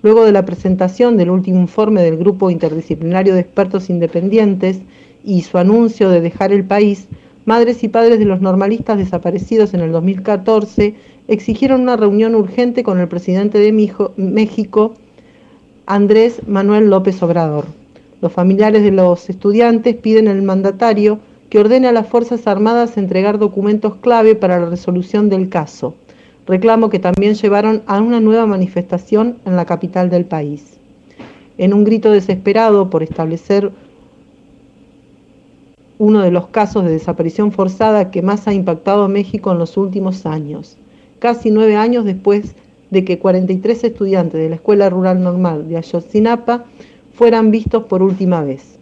Luego 0.01 0.25
de 0.25 0.31
la 0.31 0.45
presentación 0.45 1.17
del 1.17 1.29
último 1.29 1.59
informe 1.59 2.01
del 2.01 2.17
Grupo 2.17 2.49
Interdisciplinario 2.49 3.35
de 3.35 3.41
Expertos 3.41 3.89
Independientes 3.91 4.79
y 5.23 5.41
su 5.41 5.57
anuncio 5.59 6.09
de 6.09 6.21
dejar 6.21 6.53
el 6.53 6.63
país, 6.63 7.07
madres 7.47 7.81
y 7.81 7.87
padres 7.87 8.19
de 8.19 8.25
los 8.25 8.41
normalistas 8.41 8.97
desaparecidos 8.97 9.73
en 9.73 9.79
el 9.79 9.93
2014 9.93 10.95
exigieron 11.29 11.81
una 11.81 11.95
reunión 11.95 12.35
urgente 12.35 12.83
con 12.83 12.99
el 12.99 13.07
presidente 13.07 13.57
de 13.57 13.71
México, 14.17 14.93
Andrés 15.85 16.41
Manuel 16.45 16.89
López 16.89 17.23
Obrador. 17.23 17.65
Los 18.19 18.33
familiares 18.33 18.83
de 18.83 18.91
los 18.91 19.29
estudiantes 19.29 19.95
piden 19.95 20.27
al 20.27 20.41
mandatario 20.41 21.19
que 21.49 21.59
ordene 21.59 21.87
a 21.87 21.93
las 21.93 22.07
Fuerzas 22.07 22.45
Armadas 22.47 22.97
entregar 22.97 23.39
documentos 23.39 23.95
clave 23.95 24.35
para 24.35 24.59
la 24.59 24.65
resolución 24.65 25.29
del 25.29 25.47
caso, 25.47 25.95
reclamo 26.47 26.89
que 26.89 26.99
también 26.99 27.35
llevaron 27.35 27.81
a 27.87 28.01
una 28.01 28.19
nueva 28.19 28.45
manifestación 28.45 29.37
en 29.45 29.55
la 29.55 29.63
capital 29.63 30.09
del 30.09 30.25
país. 30.25 30.77
En 31.57 31.73
un 31.73 31.85
grito 31.85 32.11
desesperado 32.11 32.89
por 32.89 33.03
establecer 33.03 33.71
uno 35.99 36.21
de 36.21 36.31
los 36.31 36.47
casos 36.47 36.83
de 36.83 36.91
desaparición 36.91 37.51
forzada 37.51 38.11
que 38.11 38.21
más 38.21 38.47
ha 38.47 38.53
impactado 38.53 39.03
a 39.03 39.07
México 39.07 39.51
en 39.51 39.59
los 39.59 39.77
últimos 39.77 40.25
años, 40.25 40.77
casi 41.19 41.49
nueve 41.49 41.75
años 41.75 42.05
después 42.05 42.55
de 42.91 43.03
que 43.03 43.19
43 43.19 43.83
estudiantes 43.83 44.39
de 44.39 44.49
la 44.49 44.55
Escuela 44.55 44.89
Rural 44.89 45.21
Normal 45.21 45.67
de 45.67 45.77
Ayotzinapa 45.77 46.65
fueran 47.13 47.51
vistos 47.51 47.85
por 47.85 48.03
última 48.03 48.43
vez. 48.43 48.77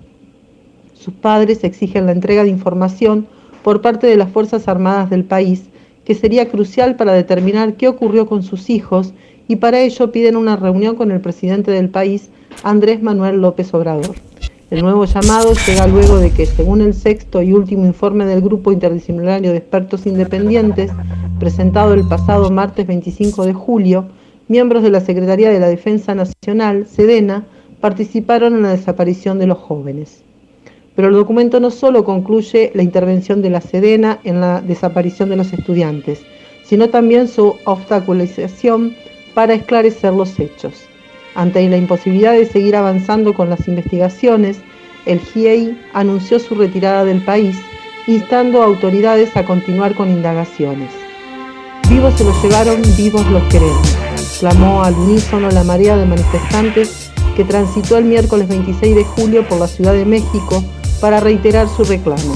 Sus 0.93 1.13
padres 1.13 1.63
exigen 1.63 2.05
la 2.05 2.11
entrega 2.11 2.43
de 2.43 2.49
información 2.49 3.27
por 3.63 3.81
parte 3.81 4.07
de 4.07 4.17
las 4.17 4.29
Fuerzas 4.29 4.67
Armadas 4.67 5.09
del 5.09 5.23
país, 5.23 5.65
que 6.03 6.15
sería 6.15 6.49
crucial 6.49 6.95
para 6.97 7.13
determinar 7.13 7.75
qué 7.75 7.87
ocurrió 7.87 8.27
con 8.27 8.43
sus 8.43 8.69
hijos 8.69 9.13
y 9.47 9.55
para 9.57 9.79
ello 9.79 10.11
piden 10.11 10.35
una 10.35 10.55
reunión 10.55 10.95
con 10.95 11.11
el 11.11 11.21
presidente 11.21 11.71
del 11.71 11.89
país, 11.89 12.29
Andrés 12.63 13.01
Manuel 13.01 13.41
López 13.41 13.73
Obrador. 13.73 14.15
El 14.71 14.81
nuevo 14.81 15.05
llamado 15.05 15.53
llega 15.67 15.85
luego 15.85 16.17
de 16.17 16.31
que, 16.31 16.47
según 16.47 16.81
el 16.81 16.95
sexto 16.95 17.43
y 17.43 17.53
último 17.53 17.85
informe 17.85 18.25
del 18.25 18.41
Grupo 18.41 18.71
Interdisciplinario 18.71 19.51
de 19.51 19.59
Expertos 19.59 20.07
Independientes, 20.07 20.91
presentado 21.39 21.93
el 21.93 22.07
pasado 22.07 22.49
martes 22.49 22.87
25 22.87 23.45
de 23.45 23.53
julio, 23.53 24.07
miembros 24.47 24.81
de 24.81 24.89
la 24.89 25.01
Secretaría 25.01 25.51
de 25.51 25.59
la 25.59 25.67
Defensa 25.67 26.15
Nacional, 26.15 26.87
SEDENA, 26.87 27.45
participaron 27.79 28.55
en 28.55 28.63
la 28.63 28.71
desaparición 28.71 29.37
de 29.37 29.45
los 29.45 29.59
jóvenes. 29.59 30.23
Pero 30.95 31.09
el 31.09 31.13
documento 31.13 31.59
no 31.59 31.69
solo 31.69 32.03
concluye 32.03 32.71
la 32.73 32.81
intervención 32.81 33.43
de 33.43 33.51
la 33.51 33.61
Sedena 33.61 34.19
en 34.23 34.41
la 34.41 34.61
desaparición 34.61 35.29
de 35.29 35.35
los 35.35 35.53
estudiantes, 35.53 36.23
sino 36.63 36.89
también 36.89 37.27
su 37.27 37.55
obstaculización 37.65 38.95
para 39.35 39.53
esclarecer 39.53 40.11
los 40.11 40.39
hechos. 40.39 40.87
Ante 41.35 41.67
la 41.67 41.75
imposibilidad 41.75 42.31
de 42.31 42.45
seguir 42.45 42.77
avanzando 42.77 43.33
con 43.33 43.49
las 43.49 43.67
investigaciones, 43.67 44.61
el 45.05 45.19
GIEI 45.19 45.77
anunció 45.93 46.39
su 46.39 46.55
retirada 46.55 47.03
del 47.03 47.21
país, 47.21 47.57
instando 48.07 48.61
a 48.61 48.65
autoridades 48.65 49.35
a 49.35 49.43
continuar 49.43 49.95
con 49.95 50.09
indagaciones. 50.09 50.91
Vivos 51.89 52.13
se 52.15 52.23
los 52.23 52.41
llevaron, 52.41 52.81
vivos 52.97 53.25
los 53.27 53.43
queremos, 53.49 53.97
clamó 54.39 54.81
al 54.81 54.93
unísono 54.93 55.51
la 55.51 55.65
marea 55.65 55.97
de 55.97 56.05
manifestantes 56.05 57.11
que 57.35 57.43
transitó 57.43 57.97
el 57.97 58.05
miércoles 58.05 58.47
26 58.47 58.95
de 58.95 59.03
julio 59.03 59.45
por 59.45 59.59
la 59.59 59.67
Ciudad 59.67 59.93
de 59.93 60.05
México 60.05 60.63
para 61.01 61.19
reiterar 61.19 61.67
su 61.67 61.83
reclamo. 61.83 62.33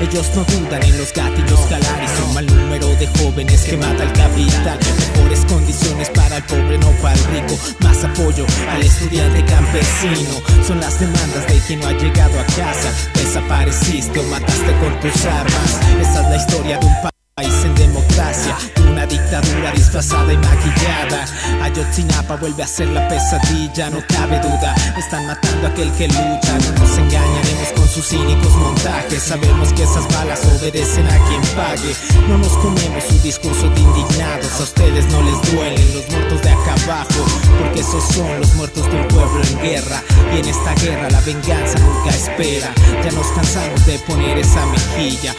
Ellos 0.00 0.30
no 0.34 0.44
dudan 0.44 0.82
en 0.82 0.98
los 0.98 1.12
gatillos 1.12 1.60
calar 1.68 2.02
y 2.02 2.08
son 2.20 2.34
mal 2.34 2.46
número 2.46 2.88
de 2.96 3.06
jóvenes 3.18 3.62
que 3.62 3.76
mata 3.76 4.02
el 4.02 4.12
capital. 4.12 4.78
Mejores 5.14 5.44
condiciones 5.46 6.10
para 6.10 6.38
el 6.38 6.42
pobre, 6.44 6.78
no 6.78 6.90
para 7.02 7.14
el 7.14 7.24
rico. 7.26 7.58
Más 7.80 8.02
apoyo 8.04 8.44
estudiante 8.80 9.44
campesino. 9.44 10.42
Son 10.66 10.80
las 10.80 10.98
demandas 10.98 11.46
de 11.46 11.58
quien 11.66 11.80
no 11.80 11.88
ha 11.88 11.92
llegado 11.92 12.38
a 12.40 12.44
casa. 12.44 12.92
Desapareciste 13.14 14.18
o 14.18 14.22
mataste 14.24 14.72
con 14.80 15.00
tus 15.00 15.24
armas. 15.24 15.80
Esa 16.00 16.22
es 16.22 16.28
la 16.28 16.36
historia 16.36 16.78
de 16.78 16.86
un 16.86 16.94
país 17.36 17.64
en 17.64 17.74
democracia, 18.16 18.56
una 18.90 19.06
dictadura 19.06 19.72
disfrazada 19.72 20.32
y 20.32 20.38
maquillada. 20.38 21.26
Ayotzinapa 21.62 22.36
vuelve 22.36 22.62
a 22.62 22.66
ser 22.66 22.88
la 22.88 23.06
pesadilla, 23.08 23.90
no 23.90 23.98
cabe 24.08 24.40
duda. 24.40 24.74
Están 24.96 25.26
matando 25.26 25.66
a 25.66 25.70
aquel 25.70 25.90
que 25.92 26.08
lucha, 26.08 26.58
no 26.58 26.80
nos 26.80 26.98
engañaremos 26.98 27.68
con 27.74 27.88
sus 27.88 28.06
cínicos 28.08 28.54
montajes. 28.56 29.22
Sabemos 29.22 29.72
que 29.72 29.82
esas 29.82 30.08
balas 30.14 30.40
obedecen 30.46 31.06
a 31.06 31.18
quien 31.28 31.42
pague. 31.54 31.94
No 32.28 32.38
nos 32.38 32.56
comemos 32.58 33.04
su 33.04 33.18
discurso 33.20 33.68
de 33.68 33.80
indignados, 33.80 34.60
a 34.60 34.62
ustedes 34.62 35.06
no 35.06 35.22
les 35.22 35.52
duelen 35.52 35.94
los 35.94 36.08
muertos 36.08 36.42
de 36.42 36.50
acá 36.50 36.74
abajo, 36.84 37.24
porque 37.58 37.80
esos 37.80 38.04
son 38.14 38.40
los 38.40 38.54
muertos 38.54 38.90
de 38.90 39.00
un 39.00 39.08
pueblo 39.08 39.42
en 39.42 39.60
guerra. 39.60 40.02
Y 40.34 40.38
en 40.38 40.48
esta 40.48 40.74
guerra 40.74 41.10
la 41.10 41.20
venganza 41.20 41.78
nunca 41.78 42.10
espera. 42.10 42.72
Ya 43.04 43.10
nos 43.12 43.26
cansamos 43.28 43.84
de 43.84 43.98
poner 44.00 44.38
esa 44.38 44.64
mejilla. 44.66 45.34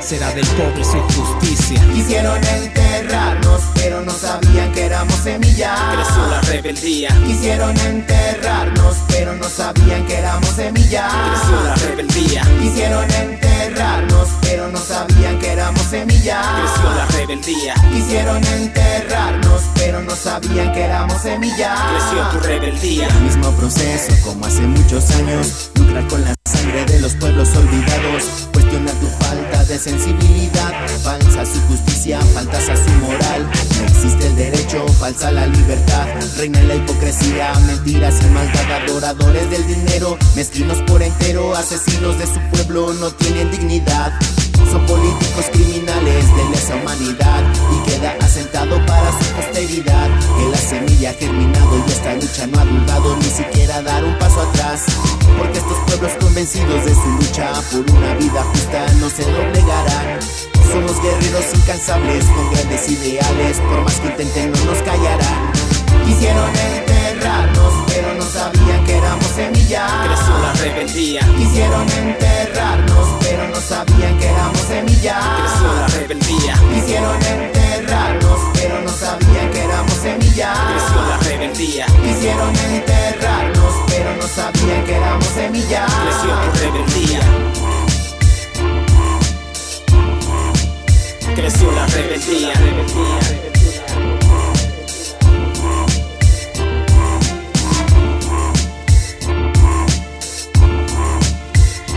Será 0.00 0.32
del 0.32 0.46
pobre 0.46 0.82
justicia. 0.84 1.71
Quisieron 1.94 2.40
enterrarnos, 2.44 3.62
pero 3.74 4.00
no 4.02 4.12
sabían 4.12 4.72
que 4.72 4.84
éramos 4.86 5.14
semillas. 5.16 5.78
Creció 5.94 6.26
la 6.26 6.40
rebeldía. 6.42 7.08
Quisieron 7.26 7.76
enterrarnos, 7.78 8.96
pero 9.08 9.34
no 9.34 9.48
sabían 9.48 10.06
que 10.06 10.18
éramos 10.18 10.48
semillas. 10.50 11.12
Creció 11.12 11.62
la 11.64 11.74
rebeldía. 11.74 12.42
Quisieron 12.60 13.10
enterrarnos, 13.10 14.28
pero 14.42 14.68
no 14.68 14.78
sabían 14.78 15.38
que 15.38 15.52
éramos 15.52 15.82
semillas. 15.82 16.46
Creció 16.60 16.94
la 16.94 17.06
rebeldía. 17.06 17.74
Quisieron 17.92 18.44
enterrarnos, 18.44 19.62
pero 19.74 20.02
no 20.02 20.16
sabían 20.16 20.72
que 20.72 20.82
éramos 20.82 21.22
semillas. 21.22 21.78
Creció 21.90 22.28
tu 22.32 22.46
rebeldía. 22.46 23.08
El 23.08 23.20
mismo 23.22 23.50
proceso 23.52 24.12
como 24.24 24.46
hace 24.46 24.62
muchos 24.62 25.10
años, 25.12 25.70
lucrar 25.74 26.06
con 26.08 26.24
la 26.24 26.34
sangre 26.62 26.84
de 26.84 27.00
los 27.00 27.14
pueblos 27.14 27.48
olvidados, 27.56 28.48
cuestionar 28.52 28.94
tu 28.96 29.06
falta 29.24 29.64
de 29.64 29.78
sensibilidad, 29.78 30.72
falsa 31.02 31.44
su 31.44 31.60
justicia, 31.62 32.20
faltas 32.34 32.68
a 32.68 32.76
su 32.76 32.90
moral, 33.04 33.50
no 33.78 33.84
existe 33.88 34.26
el 34.26 34.36
derecho, 34.36 34.86
falsa 35.00 35.32
la 35.32 35.46
libertad, 35.46 36.06
reina 36.36 36.62
la 36.62 36.76
hipocresía, 36.76 37.52
mentiras 37.66 38.20
y 38.22 38.26
maldad, 38.26 38.82
adoradores 38.82 39.50
del 39.50 39.66
dinero, 39.66 40.16
mezquinos 40.36 40.78
por 40.86 41.02
entero, 41.02 41.54
asesinos 41.54 42.18
de 42.18 42.26
su 42.26 42.40
pueblo, 42.52 42.92
no 42.94 43.10
tienen 43.10 43.50
dignidad. 43.50 44.12
Son 44.70 44.86
políticos 44.86 45.46
criminales 45.52 46.36
de 46.36 46.44
lesa 46.50 46.76
humanidad. 46.76 47.42
Y 47.74 47.90
queda 47.90 48.16
asentado 48.22 48.76
para 48.86 49.12
su 49.12 49.24
posteridad. 49.34 50.08
Que 50.38 50.48
la 50.48 50.56
semilla 50.56 51.10
ha 51.10 51.14
y 51.86 51.90
esta 51.90 52.14
lucha 52.14 52.46
no 52.46 52.60
ha 52.60 52.64
dudado 52.64 53.16
ni 53.16 53.24
siquiera 53.24 53.82
dar 53.82 54.04
un 54.04 54.18
paso 54.18 54.40
atrás. 54.42 54.84
Porque 55.38 55.58
estos 55.58 55.78
pueblos 55.86 56.12
convencidos 56.20 56.84
de 56.84 56.94
su 56.94 57.08
lucha 57.18 57.52
por 57.70 57.90
una 57.96 58.14
vida 58.14 58.42
justa 58.52 58.86
no 59.00 59.08
se 59.08 59.22
doblegarán. 59.24 60.20
Somos 60.70 61.02
guerreros 61.02 61.44
incansables 61.54 62.24
con 62.26 62.50
grandes 62.52 62.90
ideales, 62.90 63.58
por 63.60 63.82
más 63.82 64.00
que 64.00 64.06
intenten 64.08 64.52
no 64.52 64.64
nos 64.64 64.78
callarán. 64.82 65.52
Quisieron 66.06 66.50
enterrarnos, 66.56 67.74
pero 67.86 68.14
no 68.14 68.22
sabían 68.22 68.84
que 68.84 68.96
éramos 68.96 69.26
semillas. 69.26 69.90
Creció 70.06 70.38
la 70.38 70.52
rebeldía. 70.54 71.20
Quisieron 71.36 71.90
enterrarnos, 71.90 73.08
pero 73.20 73.48
no 73.48 73.60
sabían 73.60 74.18
que 74.18 74.26
éramos 74.28 74.60
semillas. 74.60 75.24
Creció 75.36 75.74
la 75.74 75.86
rebeldía. 75.88 76.54
Quisieron 76.74 77.16
enterrarnos, 77.22 78.40
pero 78.54 78.80
no 78.80 78.90
sabían 78.90 79.50
que 79.50 79.60
éramos 79.64 79.94
semillas. 79.94 80.58
Rebeldía. 81.42 81.86
Quisieron 82.04 82.54
enterrarnos, 82.54 83.74
pero 83.88 84.14
no 84.14 84.28
sabían 84.28 84.84
que 84.84 84.94
éramos 84.94 85.26
semillas. 85.26 85.92
Creció 85.92 86.38
tu 86.38 86.50
rebeldía. 86.60 87.20
Creció 91.34 91.72
la 91.72 91.86
rebeldía. 91.88 92.52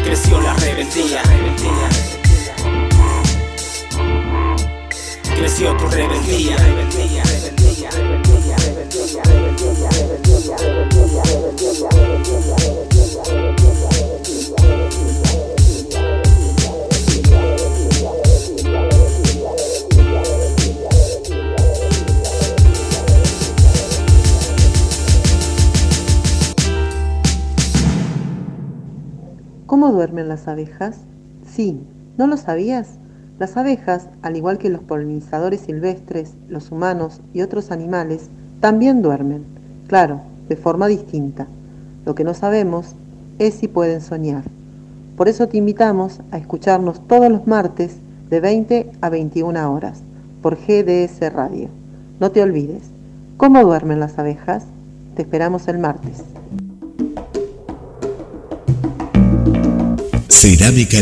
Creció 0.04 0.42
la 0.42 0.54
rebeldía. 0.56 1.22
Creció. 5.36 5.76
¿Cómo 29.66 29.92
duermen 29.92 30.30
las 30.30 30.48
abejas? 30.48 31.02
Sí, 31.46 31.82
¿no 32.18 32.28
lo 32.28 32.38
sabías? 32.38 32.98
Las 33.38 33.58
abejas, 33.58 34.08
al 34.22 34.38
igual 34.38 34.58
que 34.58 34.70
los 34.70 34.82
polinizadores 34.82 35.62
silvestres, 35.62 36.36
los 36.48 36.72
humanos 36.72 37.20
y 37.34 37.42
otros 37.42 37.70
animales, 37.72 38.30
también 38.62 39.02
duermen, 39.02 39.44
claro, 39.88 40.22
de 40.48 40.56
forma 40.56 40.88
distinta. 40.88 41.48
Lo 42.06 42.16
que 42.16 42.24
no 42.24 42.34
sabemos 42.34 42.96
es 43.38 43.56
si 43.56 43.68
pueden 43.68 44.00
soñar. 44.00 44.44
Por 45.18 45.28
eso 45.28 45.48
te 45.48 45.58
invitamos 45.58 46.22
a 46.32 46.38
escucharnos 46.38 47.06
todos 47.08 47.30
los 47.30 47.46
martes 47.46 47.98
de 48.30 48.40
20 48.40 48.92
a 49.02 49.10
21 49.10 49.74
horas 49.74 50.04
por 50.42 50.56
GDS 50.56 51.34
Radio. 51.34 51.68
No 52.22 52.32
te 52.32 52.42
olvides, 52.42 52.84
¿cómo 53.36 53.62
duermen 53.64 54.00
las 54.00 54.18
abejas? 54.18 54.66
Te 55.16 55.24
esperamos 55.24 55.68
el 55.68 55.80
martes. 55.80 56.24
Cerámica. 60.30 61.00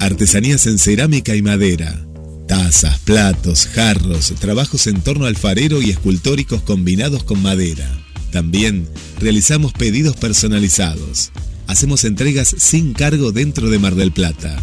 Artesanías 0.00 0.66
en 0.66 0.78
cerámica 0.78 1.34
y 1.34 1.42
madera. 1.42 2.06
Tazas, 2.46 2.98
platos, 3.00 3.66
jarros, 3.66 4.34
trabajos 4.38 4.86
en 4.86 5.00
torno 5.00 5.26
alfarero 5.26 5.82
y 5.82 5.90
escultóricos 5.90 6.62
combinados 6.62 7.24
con 7.24 7.42
madera. 7.42 7.88
También 8.30 8.88
realizamos 9.18 9.72
pedidos 9.72 10.16
personalizados. 10.16 11.32
Hacemos 11.66 12.04
entregas 12.04 12.54
sin 12.58 12.92
cargo 12.92 13.32
dentro 13.32 13.70
de 13.70 13.78
Mar 13.78 13.94
del 13.94 14.12
Plata. 14.12 14.56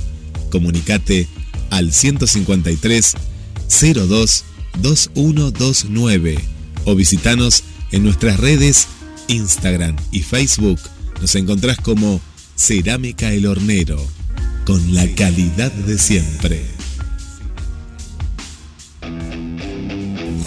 Comunicate 0.49 1.27
al 1.69 1.91
153 1.91 3.13
02 3.95 4.45
2129 4.81 6.37
o 6.85 6.95
visitanos 6.95 7.63
en 7.91 8.03
nuestras 8.03 8.39
redes 8.39 8.87
Instagram 9.27 9.95
y 10.11 10.21
Facebook. 10.21 10.79
Nos 11.21 11.35
encontrás 11.35 11.77
como 11.79 12.21
Cerámica 12.55 13.33
El 13.33 13.45
Hornero, 13.45 14.05
con 14.65 14.93
la 14.93 15.07
calidad 15.15 15.71
de 15.71 15.97
siempre. 15.97 16.61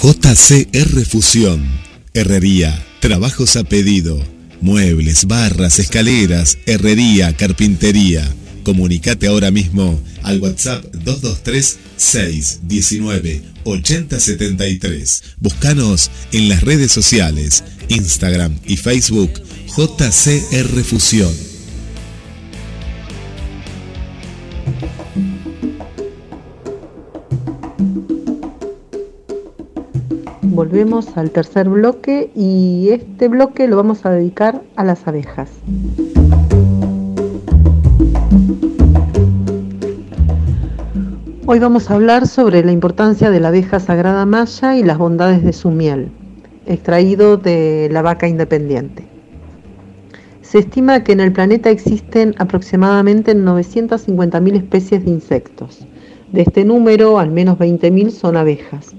JCR 0.03 1.05
Fusión, 1.07 1.67
Herrería, 2.15 2.85
trabajos 3.01 3.57
a 3.57 3.65
pedido, 3.65 4.23
muebles, 4.61 5.27
barras, 5.27 5.79
escaleras, 5.79 6.59
herrería, 6.67 7.37
carpintería. 7.37 8.27
Comunicate 8.63 9.27
ahora 9.27 9.51
mismo 9.51 10.01
al 10.23 10.41
WhatsApp 10.41 10.85
223 10.93 11.79
619 11.97 13.43
8073. 13.65 15.23
Búscanos 15.39 16.11
en 16.33 16.49
las 16.49 16.63
redes 16.63 16.91
sociales, 16.91 17.65
Instagram 17.89 18.59
y 18.65 18.77
Facebook 18.77 19.33
JCR 19.77 20.85
Fusión. 20.85 21.46
Volvemos 30.77 31.17
al 31.17 31.31
tercer 31.31 31.71
bloque 31.71 32.31
y 32.37 32.91
este 32.91 33.29
bloque 33.29 33.67
lo 33.67 33.77
vamos 33.77 34.05
a 34.05 34.11
dedicar 34.11 34.61
a 34.77 34.85
las 34.85 35.09
abejas. 35.09 35.49
Hoy 41.47 41.59
vamos 41.61 41.91
a 41.91 41.95
hablar 41.95 42.27
sobre 42.27 42.63
la 42.63 42.73
importancia 42.73 43.31
de 43.31 43.41
la 43.41 43.49
abeja 43.49 43.81
sagrada 43.81 44.27
maya 44.27 44.77
y 44.77 44.83
las 44.83 44.99
bondades 44.99 45.43
de 45.43 45.55
su 45.55 45.71
miel, 45.71 46.11
extraído 46.67 47.39
de 47.39 47.89
la 47.91 48.03
vaca 48.03 48.29
independiente. 48.29 49.07
Se 50.43 50.59
estima 50.59 51.03
que 51.05 51.13
en 51.13 51.21
el 51.21 51.33
planeta 51.33 51.71
existen 51.71 52.35
aproximadamente 52.37 53.35
950.000 53.35 54.57
especies 54.57 55.07
de 55.07 55.11
insectos. 55.11 55.87
De 56.33 56.43
este 56.43 56.67
número, 56.67 57.19
al 57.19 57.31
menos 57.31 57.57
20.000 57.57 58.11
son 58.11 58.37
abejas, 58.37 58.95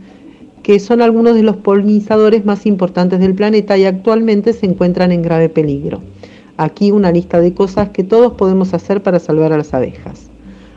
que 0.67 0.81
son 0.81 1.01
algunos 1.01 1.33
de 1.33 1.43
los 1.43 1.55
polinizadores 1.55 2.43
más 2.43 2.65
importantes 2.65 3.21
del 3.21 3.33
planeta 3.33 3.77
y 3.77 3.85
actualmente 3.85 4.51
se 4.51 4.65
encuentran 4.65 5.13
en 5.13 5.21
grave 5.21 5.47
peligro. 5.47 6.01
Aquí 6.57 6.91
una 6.91 7.09
lista 7.09 7.39
de 7.39 7.53
cosas 7.53 7.91
que 7.91 8.03
todos 8.03 8.33
podemos 8.33 8.73
hacer 8.73 9.01
para 9.01 9.19
salvar 9.19 9.53
a 9.53 9.57
las 9.57 9.73
abejas. 9.73 10.29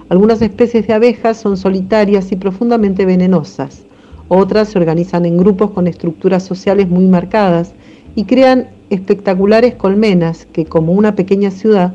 Algunas 0.08 0.42
especies 0.42 0.86
de 0.86 0.92
abejas 0.92 1.38
son 1.38 1.56
solitarias 1.56 2.30
y 2.30 2.36
profundamente 2.36 3.04
venenosas. 3.04 3.84
Otras 4.28 4.68
se 4.68 4.78
organizan 4.78 5.26
en 5.26 5.36
grupos 5.36 5.72
con 5.72 5.88
estructuras 5.88 6.44
sociales 6.44 6.88
muy 6.88 7.06
marcadas 7.06 7.74
y 8.14 8.26
crean 8.26 8.68
espectaculares 8.90 9.74
colmenas 9.74 10.46
que, 10.52 10.66
como 10.66 10.92
una 10.92 11.16
pequeña 11.16 11.50
ciudad, 11.50 11.94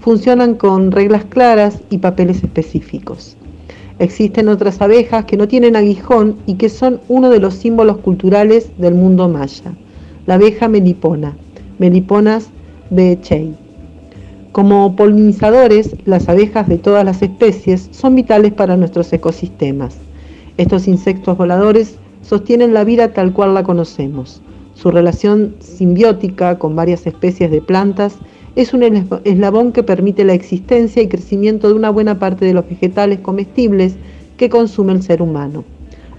funcionan 0.00 0.54
con 0.54 0.92
reglas 0.92 1.26
claras 1.26 1.82
y 1.90 1.98
papeles 1.98 2.42
específicos. 2.42 3.36
Existen 3.98 4.48
otras 4.48 4.80
abejas 4.80 5.24
que 5.24 5.36
no 5.36 5.46
tienen 5.46 5.76
aguijón 5.76 6.36
y 6.46 6.54
que 6.54 6.68
son 6.68 7.00
uno 7.08 7.30
de 7.30 7.38
los 7.38 7.54
símbolos 7.54 7.98
culturales 7.98 8.70
del 8.76 8.94
mundo 8.94 9.28
maya. 9.28 9.72
La 10.26 10.34
abeja 10.34 10.68
melipona, 10.68 11.36
Meliponas 11.78 12.48
beechei. 12.90 13.54
Como 14.52 14.94
polinizadores, 14.96 15.96
las 16.06 16.28
abejas 16.28 16.68
de 16.68 16.78
todas 16.78 17.04
las 17.04 17.22
especies 17.22 17.88
son 17.92 18.14
vitales 18.14 18.52
para 18.52 18.76
nuestros 18.76 19.12
ecosistemas. 19.12 19.96
Estos 20.56 20.86
insectos 20.86 21.36
voladores 21.36 21.98
sostienen 22.22 22.74
la 22.74 22.84
vida 22.84 23.12
tal 23.12 23.32
cual 23.32 23.54
la 23.54 23.64
conocemos. 23.64 24.40
Su 24.74 24.90
relación 24.90 25.54
simbiótica 25.60 26.58
con 26.58 26.74
varias 26.74 27.06
especies 27.06 27.50
de 27.50 27.60
plantas 27.60 28.16
es 28.56 28.72
un 28.72 28.82
eslabón 29.24 29.72
que 29.72 29.82
permite 29.82 30.24
la 30.24 30.34
existencia 30.34 31.02
y 31.02 31.08
crecimiento 31.08 31.68
de 31.68 31.74
una 31.74 31.90
buena 31.90 32.18
parte 32.18 32.44
de 32.44 32.54
los 32.54 32.68
vegetales 32.68 33.18
comestibles 33.20 33.96
que 34.36 34.48
consume 34.48 34.92
el 34.92 35.02
ser 35.02 35.22
humano. 35.22 35.64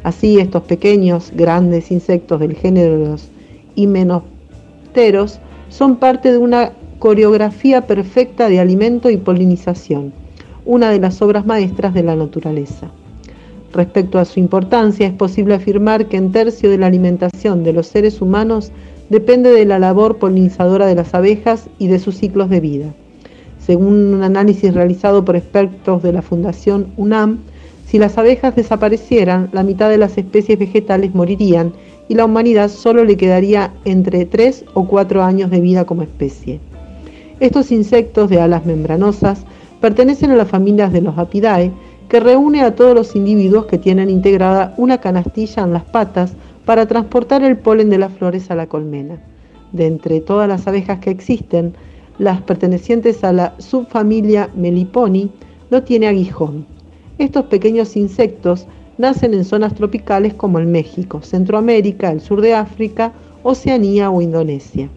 Así, 0.03 0.39
estos 0.39 0.63
pequeños, 0.63 1.31
grandes 1.33 1.91
insectos 1.91 2.39
del 2.39 2.55
género 2.55 2.97
de 2.97 3.07
los 3.09 3.29
himenopteros 3.75 5.39
son 5.69 5.95
parte 5.95 6.31
de 6.31 6.37
una 6.37 6.73
coreografía 6.99 7.87
perfecta 7.87 8.49
de 8.49 8.59
alimento 8.59 9.09
y 9.09 9.17
polinización, 9.17 10.13
una 10.65 10.91
de 10.91 10.99
las 10.99 11.21
obras 11.21 11.45
maestras 11.45 11.93
de 11.93 12.03
la 12.03 12.15
naturaleza. 12.15 12.91
Respecto 13.73 14.19
a 14.19 14.25
su 14.25 14.39
importancia, 14.39 15.07
es 15.07 15.13
posible 15.13 15.55
afirmar 15.55 16.07
que 16.07 16.17
en 16.17 16.31
tercio 16.31 16.69
de 16.69 16.77
la 16.77 16.87
alimentación 16.87 17.63
de 17.63 17.73
los 17.73 17.87
seres 17.87 18.21
humanos 18.21 18.71
depende 19.09 19.51
de 19.51 19.65
la 19.65 19.79
labor 19.79 20.17
polinizadora 20.17 20.85
de 20.85 20.95
las 20.95 21.13
abejas 21.13 21.69
y 21.79 21.87
de 21.87 21.99
sus 21.99 22.17
ciclos 22.17 22.49
de 22.49 22.59
vida. 22.59 22.93
Según 23.59 24.13
un 24.13 24.23
análisis 24.23 24.73
realizado 24.73 25.25
por 25.25 25.35
expertos 25.35 26.03
de 26.03 26.13
la 26.13 26.21
Fundación 26.21 26.93
UNAM, 26.97 27.39
si 27.85 27.99
las 27.99 28.17
abejas 28.17 28.55
desaparecieran, 28.55 29.49
la 29.53 29.63
mitad 29.63 29.89
de 29.89 29.97
las 29.97 30.17
especies 30.17 30.57
vegetales 30.57 31.13
morirían 31.13 31.73
y 32.07 32.15
la 32.15 32.25
humanidad 32.25 32.69
solo 32.69 33.03
le 33.03 33.17
quedaría 33.17 33.73
entre 33.85 34.25
3 34.25 34.65
o 34.73 34.87
4 34.87 35.23
años 35.23 35.49
de 35.49 35.61
vida 35.61 35.85
como 35.85 36.01
especie. 36.01 36.59
Estos 37.39 37.71
insectos 37.71 38.29
de 38.29 38.41
alas 38.41 38.65
membranosas 38.65 39.45
pertenecen 39.81 40.31
a 40.31 40.35
las 40.35 40.49
familias 40.49 40.91
de 40.93 41.01
los 41.01 41.17
Apidae, 41.17 41.71
que 42.09 42.19
reúne 42.19 42.61
a 42.61 42.75
todos 42.75 42.95
los 42.95 43.15
individuos 43.15 43.65
que 43.65 43.77
tienen 43.77 44.09
integrada 44.09 44.73
una 44.77 44.99
canastilla 44.99 45.63
en 45.63 45.73
las 45.73 45.83
patas 45.83 46.33
para 46.65 46.87
transportar 46.87 47.43
el 47.43 47.57
polen 47.57 47.89
de 47.89 47.99
las 47.99 48.11
flores 48.13 48.49
a 48.51 48.55
la 48.55 48.67
colmena. 48.67 49.19
De 49.71 49.87
entre 49.87 50.19
todas 50.19 50.47
las 50.47 50.67
abejas 50.67 50.99
que 50.99 51.11
existen, 51.11 51.73
las 52.17 52.41
pertenecientes 52.41 53.23
a 53.23 53.33
la 53.33 53.55
subfamilia 53.59 54.49
Meliponi 54.55 55.31
no 55.69 55.83
tiene 55.83 56.07
aguijón. 56.07 56.65
Estos 57.17 57.45
pequeños 57.45 57.95
insectos 57.95 58.67
nacen 58.97 59.33
en 59.33 59.45
zonas 59.45 59.75
tropicales 59.75 60.33
como 60.33 60.59
el 60.59 60.65
México, 60.65 61.21
Centroamérica, 61.21 62.11
el 62.11 62.21
sur 62.21 62.41
de 62.41 62.53
África, 62.53 63.13
Oceanía 63.43 64.09
o 64.09 64.21
Indonesia. 64.21 64.89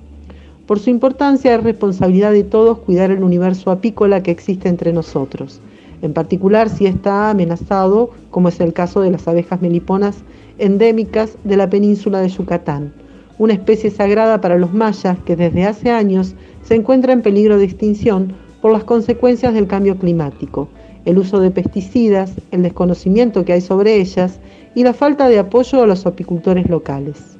Por 0.66 0.78
su 0.78 0.90
importancia 0.90 1.54
es 1.54 1.62
responsabilidad 1.62 2.32
de 2.32 2.44
todos 2.44 2.78
cuidar 2.78 3.10
el 3.10 3.24
universo 3.24 3.70
apícola 3.70 4.22
que 4.22 4.30
existe 4.30 4.68
entre 4.68 4.92
nosotros, 4.92 5.60
en 6.02 6.12
particular 6.12 6.68
si 6.68 6.86
está 6.86 7.30
amenazado, 7.30 8.10
como 8.30 8.48
es 8.48 8.60
el 8.60 8.72
caso 8.72 9.00
de 9.00 9.10
las 9.10 9.26
abejas 9.26 9.60
meliponas 9.60 10.22
endémicas 10.58 11.36
de 11.44 11.56
la 11.56 11.70
península 11.70 12.20
de 12.20 12.28
Yucatán, 12.28 12.92
una 13.38 13.52
especie 13.52 13.90
sagrada 13.90 14.40
para 14.40 14.58
los 14.58 14.72
mayas 14.74 15.18
que 15.24 15.36
desde 15.36 15.64
hace 15.64 15.90
años 15.90 16.34
se 16.62 16.74
encuentra 16.74 17.12
en 17.12 17.22
peligro 17.22 17.58
de 17.58 17.64
extinción 17.64 18.34
por 18.60 18.72
las 18.72 18.84
consecuencias 18.84 19.54
del 19.54 19.66
cambio 19.66 19.96
climático, 19.96 20.68
el 21.04 21.18
uso 21.18 21.40
de 21.40 21.50
pesticidas, 21.50 22.32
el 22.50 22.62
desconocimiento 22.62 23.44
que 23.44 23.52
hay 23.52 23.60
sobre 23.60 23.96
ellas 23.96 24.40
y 24.74 24.82
la 24.82 24.92
falta 24.92 25.28
de 25.28 25.38
apoyo 25.38 25.82
a 25.82 25.86
los 25.86 26.04
apicultores 26.06 26.68
locales. 26.68 27.38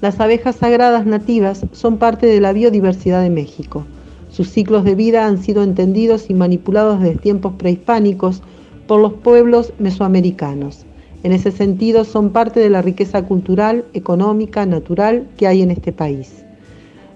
Las 0.00 0.20
abejas 0.20 0.56
sagradas 0.56 1.06
nativas 1.06 1.64
son 1.72 1.96
parte 1.96 2.26
de 2.26 2.40
la 2.40 2.52
biodiversidad 2.52 3.22
de 3.22 3.30
México. 3.30 3.84
Sus 4.30 4.48
ciclos 4.48 4.84
de 4.84 4.94
vida 4.94 5.26
han 5.26 5.38
sido 5.38 5.62
entendidos 5.62 6.28
y 6.28 6.34
manipulados 6.34 7.00
desde 7.00 7.18
tiempos 7.18 7.54
prehispánicos 7.54 8.42
por 8.86 9.00
los 9.00 9.12
pueblos 9.14 9.72
mesoamericanos. 9.78 10.86
En 11.22 11.32
ese 11.32 11.52
sentido, 11.52 12.04
son 12.04 12.30
parte 12.30 12.60
de 12.60 12.70
la 12.70 12.82
riqueza 12.82 13.22
cultural, 13.22 13.84
económica, 13.94 14.66
natural 14.66 15.28
que 15.36 15.46
hay 15.46 15.62
en 15.62 15.70
este 15.70 15.92
país. 15.92 16.44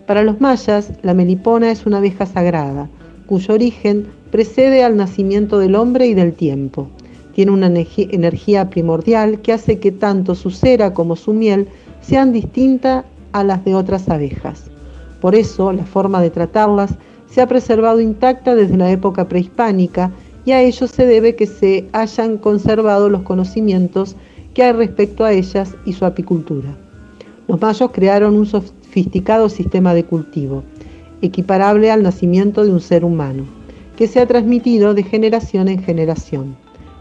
Para 0.06 0.22
los 0.22 0.40
mayas, 0.40 0.92
la 1.02 1.14
melipona 1.14 1.72
es 1.72 1.86
una 1.86 1.98
abeja 1.98 2.26
sagrada, 2.26 2.88
cuyo 3.26 3.54
origen 3.54 4.06
precede 4.30 4.84
al 4.84 4.96
nacimiento 4.96 5.58
del 5.58 5.74
hombre 5.74 6.06
y 6.06 6.14
del 6.14 6.32
tiempo. 6.32 6.88
Tiene 7.34 7.50
una 7.50 7.66
energía 7.66 8.70
primordial 8.70 9.40
que 9.40 9.52
hace 9.52 9.80
que 9.80 9.92
tanto 9.92 10.34
su 10.34 10.50
cera 10.50 10.94
como 10.94 11.16
su 11.16 11.34
miel 11.34 11.68
sean 12.00 12.32
distintas 12.32 13.04
a 13.32 13.42
las 13.42 13.64
de 13.64 13.74
otras 13.74 14.08
abejas. 14.08 14.70
Por 15.20 15.34
eso, 15.34 15.72
la 15.72 15.84
forma 15.84 16.22
de 16.22 16.30
tratarlas 16.30 16.94
se 17.28 17.42
ha 17.42 17.48
preservado 17.48 18.00
intacta 18.00 18.54
desde 18.54 18.76
la 18.76 18.90
época 18.90 19.26
prehispánica 19.28 20.12
y 20.46 20.52
a 20.52 20.62
ello 20.62 20.86
se 20.86 21.04
debe 21.04 21.34
que 21.34 21.46
se 21.46 21.86
hayan 21.92 22.38
conservado 22.38 23.10
los 23.10 23.22
conocimientos 23.22 24.16
que 24.54 24.62
hay 24.62 24.72
respecto 24.72 25.24
a 25.24 25.32
ellas 25.32 25.74
y 25.84 25.92
su 25.92 26.06
apicultura. 26.06 26.74
Los 27.48 27.60
mayos 27.60 27.90
crearon 27.92 28.36
un 28.36 28.46
sofisticado 28.46 29.48
sistema 29.48 29.92
de 29.92 30.04
cultivo, 30.04 30.62
equiparable 31.20 31.90
al 31.90 32.02
nacimiento 32.02 32.64
de 32.64 32.70
un 32.70 32.80
ser 32.80 33.04
humano, 33.04 33.44
que 33.96 34.06
se 34.06 34.20
ha 34.20 34.26
transmitido 34.26 34.94
de 34.94 35.02
generación 35.02 35.68
en 35.68 35.82
generación. 35.82 36.56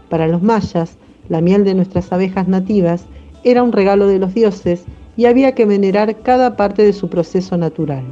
Para 0.08 0.26
los 0.26 0.42
mayas, 0.42 0.98
la 1.28 1.40
miel 1.40 1.64
de 1.64 1.74
nuestras 1.74 2.12
abejas 2.12 2.48
nativas 2.48 3.06
era 3.44 3.62
un 3.62 3.72
regalo 3.72 4.08
de 4.08 4.18
los 4.18 4.34
dioses 4.34 4.84
y 5.16 5.26
había 5.26 5.52
que 5.52 5.66
venerar 5.66 6.16
cada 6.22 6.56
parte 6.56 6.82
de 6.82 6.92
su 6.92 7.08
proceso 7.08 7.56
natural. 7.56 8.02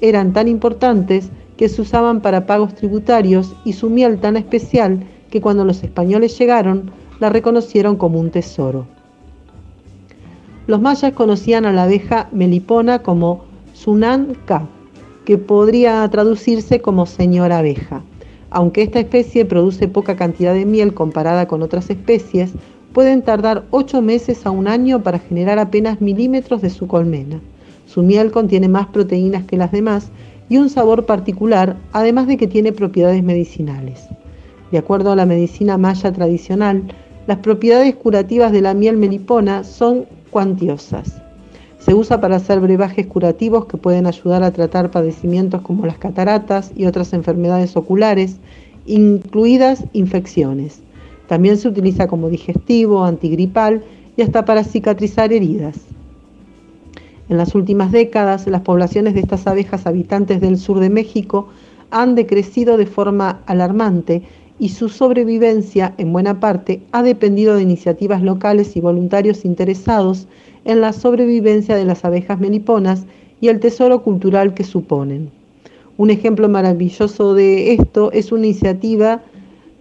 Eran 0.00 0.32
tan 0.32 0.46
importantes 0.46 1.30
que 1.58 1.68
se 1.68 1.82
usaban 1.82 2.22
para 2.22 2.46
pagos 2.46 2.74
tributarios 2.74 3.54
y 3.64 3.74
su 3.74 3.90
miel 3.90 4.18
tan 4.18 4.36
especial 4.36 5.04
que 5.28 5.40
cuando 5.42 5.64
los 5.64 5.82
españoles 5.82 6.38
llegaron 6.38 6.90
la 7.20 7.28
reconocieron 7.28 7.96
como 7.96 8.20
un 8.20 8.30
tesoro. 8.30 8.86
Los 10.68 10.80
mayas 10.80 11.12
conocían 11.12 11.66
a 11.66 11.72
la 11.72 11.82
abeja 11.82 12.28
melipona 12.30 13.00
como 13.00 13.44
Sunan 13.74 14.36
Ka, 14.46 14.66
que 15.24 15.36
podría 15.36 16.08
traducirse 16.08 16.80
como 16.80 17.06
señora 17.06 17.58
abeja. 17.58 18.02
Aunque 18.50 18.82
esta 18.82 19.00
especie 19.00 19.44
produce 19.44 19.88
poca 19.88 20.16
cantidad 20.16 20.54
de 20.54 20.64
miel 20.64 20.94
comparada 20.94 21.48
con 21.48 21.62
otras 21.62 21.90
especies, 21.90 22.52
pueden 22.92 23.22
tardar 23.22 23.64
8 23.70 24.00
meses 24.00 24.46
a 24.46 24.50
un 24.50 24.68
año 24.68 25.02
para 25.02 25.18
generar 25.18 25.58
apenas 25.58 26.00
milímetros 26.00 26.62
de 26.62 26.70
su 26.70 26.86
colmena. 26.86 27.40
Su 27.86 28.02
miel 28.02 28.30
contiene 28.30 28.68
más 28.68 28.86
proteínas 28.86 29.44
que 29.44 29.56
las 29.56 29.72
demás 29.72 30.10
y 30.48 30.56
un 30.56 30.70
sabor 30.70 31.06
particular, 31.06 31.76
además 31.92 32.26
de 32.26 32.36
que 32.36 32.46
tiene 32.46 32.72
propiedades 32.72 33.22
medicinales. 33.22 34.08
De 34.70 34.78
acuerdo 34.78 35.12
a 35.12 35.16
la 35.16 35.26
medicina 35.26 35.78
maya 35.78 36.12
tradicional, 36.12 36.82
las 37.26 37.38
propiedades 37.38 37.94
curativas 37.94 38.52
de 38.52 38.62
la 38.62 38.74
miel 38.74 38.96
melipona 38.96 39.64
son 39.64 40.06
cuantiosas. 40.30 41.20
Se 41.78 41.94
usa 41.94 42.20
para 42.20 42.36
hacer 42.36 42.60
brebajes 42.60 43.06
curativos 43.06 43.66
que 43.66 43.76
pueden 43.76 44.06
ayudar 44.06 44.42
a 44.42 44.50
tratar 44.50 44.90
padecimientos 44.90 45.62
como 45.62 45.86
las 45.86 45.98
cataratas 45.98 46.72
y 46.76 46.86
otras 46.86 47.12
enfermedades 47.12 47.76
oculares, 47.76 48.38
incluidas 48.86 49.84
infecciones. 49.92 50.80
También 51.28 51.56
se 51.58 51.68
utiliza 51.68 52.08
como 52.08 52.30
digestivo, 52.30 53.04
antigripal 53.04 53.84
y 54.16 54.22
hasta 54.22 54.44
para 54.44 54.64
cicatrizar 54.64 55.32
heridas. 55.32 55.76
En 57.28 57.36
las 57.36 57.54
últimas 57.54 57.92
décadas, 57.92 58.46
las 58.46 58.62
poblaciones 58.62 59.14
de 59.14 59.20
estas 59.20 59.46
abejas 59.46 59.86
habitantes 59.86 60.40
del 60.40 60.56
sur 60.56 60.80
de 60.80 60.88
México 60.88 61.48
han 61.90 62.14
decrecido 62.14 62.76
de 62.76 62.86
forma 62.86 63.40
alarmante 63.46 64.22
y 64.58 64.70
su 64.70 64.88
sobrevivencia, 64.88 65.94
en 65.98 66.12
buena 66.12 66.40
parte, 66.40 66.80
ha 66.90 67.02
dependido 67.02 67.54
de 67.54 67.62
iniciativas 67.62 68.22
locales 68.22 68.76
y 68.76 68.80
voluntarios 68.80 69.44
interesados 69.44 70.26
en 70.64 70.80
la 70.80 70.92
sobrevivencia 70.92 71.76
de 71.76 71.84
las 71.84 72.04
abejas 72.04 72.40
meliponas 72.40 73.04
y 73.40 73.48
el 73.48 73.60
tesoro 73.60 74.02
cultural 74.02 74.54
que 74.54 74.64
suponen. 74.64 75.30
Un 75.96 76.10
ejemplo 76.10 76.48
maravilloso 76.48 77.34
de 77.34 77.72
esto 77.74 78.10
es 78.12 78.32
una 78.32 78.46
iniciativa 78.46 79.22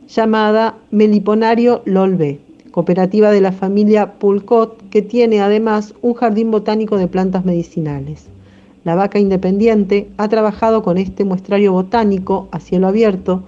llamada 0.08 0.78
Meliponario 0.92 1.82
Lolbe, 1.86 2.40
cooperativa 2.78 3.32
de 3.32 3.42
la 3.42 3.54
familia 3.54 4.20
Pulcot, 4.20 4.88
que 4.92 5.02
tiene 5.02 5.42
además 5.42 5.96
un 6.04 6.14
jardín 6.14 6.52
botánico 6.52 6.96
de 7.00 7.08
plantas 7.08 7.44
medicinales. 7.44 8.28
La 8.84 8.94
Vaca 8.94 9.18
Independiente 9.18 10.08
ha 10.18 10.28
trabajado 10.28 10.84
con 10.84 11.00
este 11.00 11.26
muestrario 11.26 11.72
botánico 11.74 12.48
a 12.52 12.60
cielo 12.60 12.88
abierto, 12.88 13.42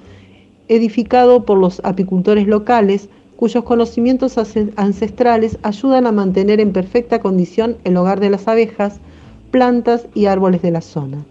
edificado 0.67 1.45
por 1.45 1.59
los 1.59 1.79
apicultores 1.83 2.47
locales, 2.47 3.07
cuyos 3.35 3.63
conocimientos 3.65 4.35
ancestrales 4.75 5.59
ayudan 5.61 6.07
a 6.07 6.11
mantener 6.11 6.59
en 6.59 6.73
perfecta 6.73 7.19
condición 7.19 7.77
el 7.83 7.97
hogar 7.97 8.19
de 8.19 8.31
las 8.31 8.47
abejas, 8.47 8.99
plantas 9.51 10.07
y 10.15 10.25
árboles 10.25 10.63
de 10.63 10.71
la 10.71 10.81
zona. 10.81 11.23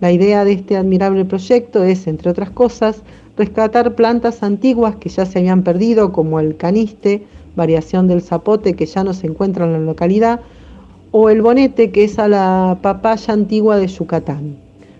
La 0.00 0.12
idea 0.12 0.46
de 0.46 0.52
este 0.52 0.78
admirable 0.78 1.26
proyecto 1.26 1.84
es, 1.84 2.06
entre 2.06 2.30
otras 2.30 2.48
cosas, 2.48 3.02
rescatar 3.38 3.94
plantas 3.94 4.42
antiguas 4.42 4.96
que 4.96 5.08
ya 5.08 5.24
se 5.24 5.38
habían 5.38 5.62
perdido, 5.62 6.12
como 6.12 6.40
el 6.40 6.56
caniste, 6.56 7.22
variación 7.54 8.08
del 8.08 8.20
zapote 8.20 8.74
que 8.74 8.84
ya 8.84 9.04
no 9.04 9.14
se 9.14 9.28
encuentra 9.28 9.64
en 9.64 9.72
la 9.72 9.78
localidad, 9.78 10.40
o 11.12 11.30
el 11.30 11.40
bonete, 11.40 11.90
que 11.90 12.04
es 12.04 12.18
a 12.18 12.28
la 12.28 12.78
papaya 12.82 13.32
antigua 13.32 13.78
de 13.78 13.86
Yucatán. 13.86 14.56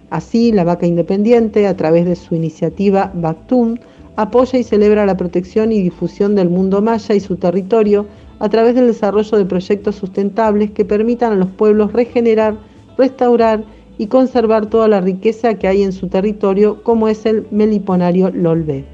Así, 0.08 0.52
la 0.52 0.64
vaca 0.64 0.86
independiente, 0.86 1.66
a 1.66 1.76
través 1.76 2.06
de 2.06 2.16
su 2.16 2.34
iniciativa 2.34 3.10
Bactún, 3.12 3.80
apoya 4.16 4.58
y 4.58 4.62
celebra 4.62 5.04
la 5.04 5.16
protección 5.16 5.70
y 5.72 5.82
difusión 5.82 6.34
del 6.34 6.48
mundo 6.48 6.80
maya 6.80 7.14
y 7.14 7.20
su 7.20 7.36
territorio 7.36 8.06
a 8.38 8.48
través 8.48 8.74
del 8.74 8.86
desarrollo 8.86 9.36
de 9.36 9.44
proyectos 9.44 9.96
sustentables 9.96 10.70
que 10.70 10.84
permitan 10.84 11.32
a 11.32 11.36
los 11.36 11.50
pueblos 11.50 11.92
regenerar, 11.92 12.56
restaurar 12.96 13.64
y 13.98 14.06
conservar 14.06 14.66
toda 14.66 14.86
la 14.86 15.00
riqueza 15.00 15.54
que 15.54 15.66
hay 15.66 15.82
en 15.82 15.92
su 15.92 16.08
territorio, 16.08 16.82
como 16.84 17.08
es 17.08 17.26
el 17.26 17.46
meliponario 17.50 18.30
Lolbe. 18.30 18.84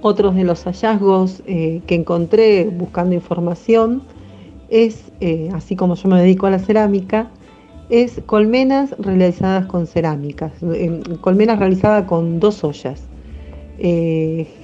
Otros 0.00 0.34
de 0.34 0.44
los 0.44 0.64
hallazgos 0.64 1.42
eh, 1.46 1.80
que 1.86 1.96
encontré 1.96 2.68
buscando 2.68 3.14
información 3.14 4.02
es, 4.68 5.12
eh, 5.20 5.50
así 5.52 5.76
como 5.76 5.94
yo 5.94 6.08
me 6.08 6.20
dedico 6.20 6.46
a 6.46 6.50
la 6.50 6.58
cerámica, 6.58 7.30
es 7.88 8.20
colmenas 8.26 8.96
realizadas 8.98 9.66
con 9.66 9.86
cerámicas, 9.86 10.52
eh, 10.62 11.02
colmenas 11.20 11.58
realizadas 11.58 12.04
con 12.06 12.40
dos 12.40 12.64
ollas. 12.64 13.08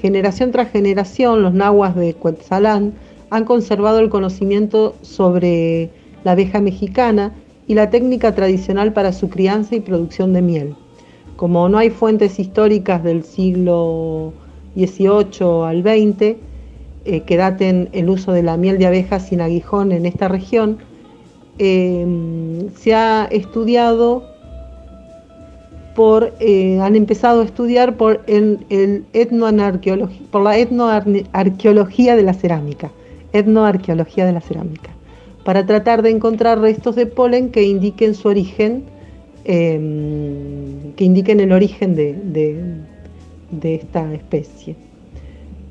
generación 0.00 0.52
tras 0.52 0.70
generación, 0.70 1.42
los 1.42 1.52
nahuas 1.52 1.96
de 1.96 2.14
Cuetzalán 2.14 2.94
han 3.30 3.44
conservado 3.44 3.98
el 3.98 4.08
conocimiento 4.08 4.94
sobre 5.02 5.90
la 6.24 6.32
abeja 6.32 6.60
mexicana 6.60 7.34
y 7.66 7.74
la 7.74 7.90
técnica 7.90 8.34
tradicional 8.34 8.92
para 8.92 9.12
su 9.12 9.28
crianza 9.28 9.76
y 9.76 9.80
producción 9.80 10.32
de 10.32 10.42
miel. 10.42 10.74
Como 11.36 11.68
no 11.68 11.78
hay 11.78 11.90
fuentes 11.90 12.38
históricas 12.38 13.04
del 13.04 13.22
siglo 13.22 14.32
XVIII 14.74 15.64
al 15.66 15.82
XX 15.82 16.36
eh, 17.04 17.20
que 17.26 17.36
daten 17.36 17.90
el 17.92 18.08
uso 18.08 18.32
de 18.32 18.42
la 18.42 18.56
miel 18.56 18.78
de 18.78 18.86
abeja 18.86 19.20
sin 19.20 19.40
aguijón 19.40 19.92
en 19.92 20.06
esta 20.06 20.28
región, 20.28 20.78
em, 21.58 22.70
se 22.74 22.94
ha 22.94 23.28
estudiado 23.30 24.24
por, 25.94 26.32
eh, 26.40 26.80
han 26.80 26.96
empezado 26.96 27.42
a 27.42 27.44
estudiar 27.44 27.96
por, 27.96 28.24
por 30.30 30.42
la 30.42 30.58
etnoarqueología 30.58 32.16
de 32.16 32.22
la 32.22 32.34
cerámica 32.34 32.90
etnoarqueología 33.32 34.26
de 34.26 34.32
la 34.32 34.40
cerámica, 34.40 34.90
para 35.44 35.66
tratar 35.66 36.02
de 36.02 36.10
encontrar 36.10 36.60
restos 36.60 36.96
de 36.96 37.06
polen 37.06 37.50
que 37.50 37.62
indiquen 37.62 38.14
su 38.14 38.28
origen, 38.28 38.84
em, 39.44 40.92
que 40.96 41.04
indiquen 41.04 41.40
el 41.40 41.52
origen 41.52 41.94
de, 41.94 42.80
esta 43.62 44.12
especie. 44.14 44.76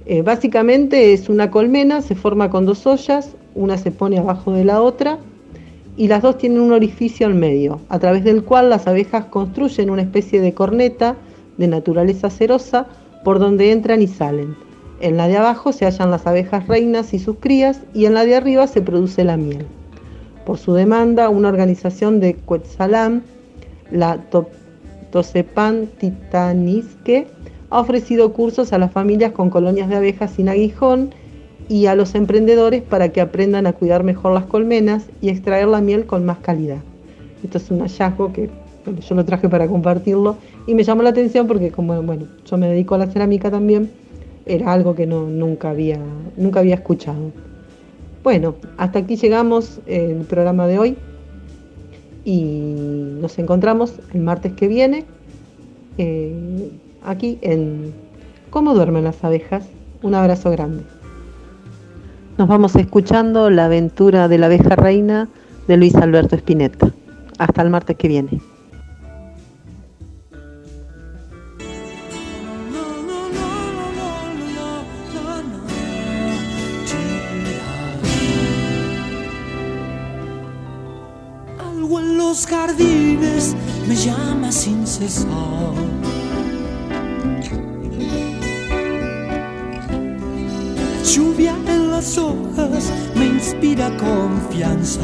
Eh, 0.05 0.21
básicamente 0.21 1.13
es 1.13 1.29
una 1.29 1.51
colmena, 1.51 2.01
se 2.01 2.15
forma 2.15 2.49
con 2.49 2.65
dos 2.65 2.87
ollas, 2.87 3.35
una 3.55 3.77
se 3.77 3.91
pone 3.91 4.17
abajo 4.17 4.51
de 4.51 4.63
la 4.63 4.81
otra 4.81 5.19
y 5.97 6.07
las 6.07 6.21
dos 6.21 6.37
tienen 6.37 6.61
un 6.61 6.71
orificio 6.71 7.27
al 7.27 7.33
medio, 7.33 7.81
a 7.89 7.99
través 7.99 8.23
del 8.23 8.43
cual 8.43 8.69
las 8.69 8.87
abejas 8.87 9.25
construyen 9.25 9.89
una 9.89 10.03
especie 10.03 10.39
de 10.39 10.53
corneta 10.53 11.17
de 11.57 11.67
naturaleza 11.67 12.29
cerosa 12.29 12.87
por 13.23 13.39
donde 13.39 13.71
entran 13.71 14.01
y 14.01 14.07
salen. 14.07 14.66
En 14.99 15.17
la 15.17 15.27
de 15.27 15.37
abajo 15.37 15.71
se 15.73 15.85
hallan 15.85 16.11
las 16.11 16.25
abejas 16.25 16.67
reinas 16.67 17.13
y 17.13 17.19
sus 17.19 17.37
crías 17.39 17.81
y 17.93 18.05
en 18.05 18.15
la 18.15 18.25
de 18.25 18.35
arriba 18.35 18.65
se 18.67 18.81
produce 18.81 19.23
la 19.23 19.37
miel. 19.37 19.65
Por 20.45 20.57
su 20.57 20.73
demanda, 20.73 21.29
una 21.29 21.49
organización 21.49 22.19
de 22.19 22.35
Quetzalán, 22.35 23.23
la 23.91 24.19
Tosepan 25.11 25.87
Titanisque, 25.99 27.27
ha 27.69 27.79
ofrecido 27.79 28.33
cursos 28.33 28.73
a 28.73 28.77
las 28.77 28.91
familias 28.91 29.33
con 29.33 29.49
colonias 29.49 29.89
de 29.89 29.97
abejas 29.97 30.31
sin 30.31 30.49
aguijón 30.49 31.11
y 31.69 31.87
a 31.87 31.95
los 31.95 32.15
emprendedores 32.15 32.81
para 32.81 33.09
que 33.09 33.21
aprendan 33.21 33.67
a 33.67 33.73
cuidar 33.73 34.03
mejor 34.03 34.33
las 34.33 34.45
colmenas 34.45 35.05
y 35.21 35.29
extraer 35.29 35.67
la 35.67 35.81
miel 35.81 36.05
con 36.05 36.25
más 36.25 36.37
calidad. 36.39 36.79
Esto 37.43 37.57
es 37.57 37.69
un 37.69 37.81
hallazgo 37.81 38.31
que 38.31 38.49
yo 39.07 39.15
lo 39.15 39.25
traje 39.25 39.49
para 39.49 39.67
compartirlo 39.67 40.37
y 40.65 40.73
me 40.73 40.83
llamó 40.83 41.03
la 41.03 41.09
atención 41.09 41.45
porque 41.45 41.71
como 41.71 42.01
bueno, 42.03 42.25
yo 42.49 42.57
me 42.57 42.69
dedico 42.69 42.95
a 42.95 42.99
la 42.99 43.07
cerámica 43.07 43.51
también, 43.51 43.91
era 44.47 44.73
algo 44.73 44.95
que 44.95 45.05
no, 45.05 45.27
nunca, 45.27 45.69
había, 45.69 45.99
nunca 46.35 46.59
había 46.59 46.75
escuchado. 46.75 47.31
Bueno, 48.23 48.55
hasta 48.77 48.99
aquí 48.99 49.15
llegamos 49.15 49.79
el 49.85 50.25
programa 50.25 50.67
de 50.67 50.79
hoy 50.79 50.97
y 52.25 52.75
nos 53.21 53.39
encontramos 53.39 53.93
el 54.13 54.21
martes 54.21 54.53
que 54.53 54.67
viene 54.67 55.05
eh, 55.97 56.69
aquí 57.03 57.37
en 57.41 57.93
Cómo 58.49 58.73
duermen 58.73 59.03
las 59.03 59.23
abejas. 59.23 59.67
Un 60.01 60.15
abrazo 60.15 60.49
grande. 60.51 60.83
Nos 62.37 62.47
vamos 62.47 62.75
escuchando 62.75 63.49
la 63.49 63.65
aventura 63.65 64.27
de 64.27 64.37
la 64.37 64.45
abeja 64.45 64.75
reina 64.75 65.27
de 65.67 65.77
Luis 65.77 65.95
Alberto 65.95 66.35
Spinetta. 66.35 66.91
Hasta 67.37 67.61
el 67.61 67.69
martes 67.69 67.97
que 67.97 68.07
viene. 68.07 68.41
Los 82.37 82.45
jardines 82.45 83.55
me 83.87 83.95
llama 83.95 84.51
sin 84.51 84.85
cesar. 84.85 85.73
La 90.93 91.03
lluvia 91.03 91.55
en 91.67 91.89
las 91.89 92.15
hojas 92.19 92.91
me 93.15 93.25
inspira 93.25 93.89
confianza. 93.97 95.01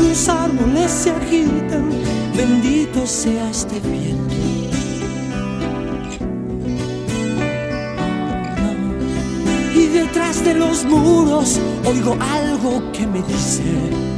Los 0.00 0.28
árboles 0.30 0.90
se 0.90 1.10
agitan, 1.10 1.90
bendito 2.34 3.06
sea 3.06 3.50
este 3.50 3.80
viento. 3.80 4.57
Detrás 9.98 10.44
de 10.44 10.54
los 10.54 10.84
muros 10.84 11.58
oigo 11.84 12.16
algo 12.20 12.92
que 12.92 13.06
me 13.06 13.20
dice. 13.22 14.17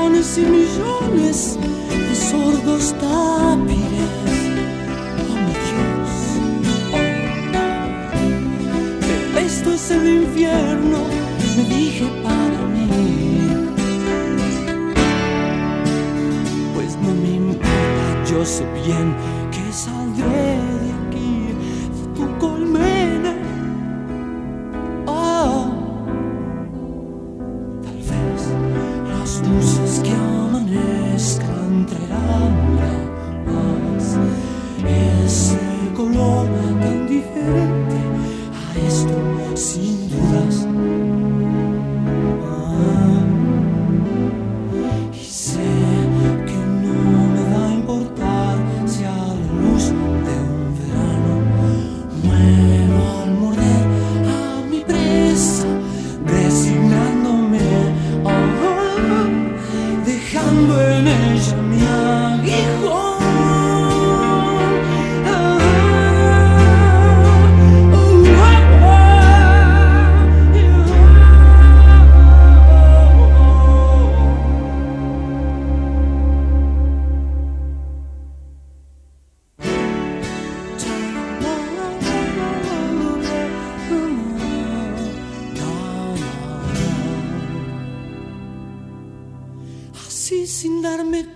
millones 0.00 0.38
y 0.38 0.42
millones 0.42 1.58
de 1.90 2.14
sordos 2.14 2.94
tápiles. 2.98 4.10
Oh 5.28 5.36
mi 5.44 5.52
Dios, 5.68 6.10
oh, 9.34 9.38
esto 9.38 9.72
es 9.72 9.90
el 9.90 10.22
infierno, 10.22 10.98
me 11.56 11.62
dije 11.64 12.06
para 12.22 12.60
mí. 12.66 12.88
Pues 16.74 16.96
no 16.96 17.14
me 17.14 17.30
importa, 17.36 18.24
yo 18.30 18.44
sé 18.44 18.64
bien 18.72 19.14
que 19.50 19.72
saldré. 19.72 20.59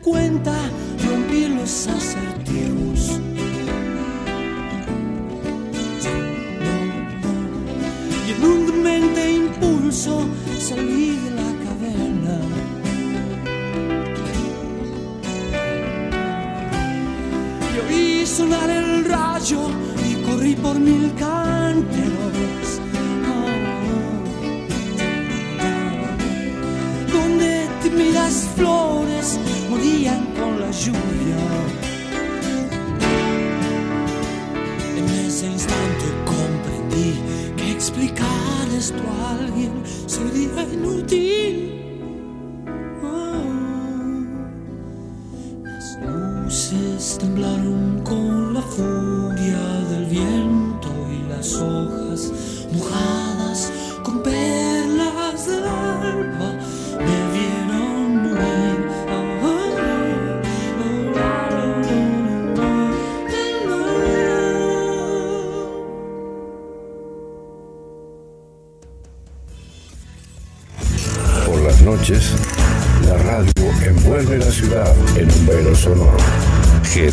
cuenta, 0.04 0.54
rompí 1.08 1.48
los 1.48 1.88
ases. 1.88 2.13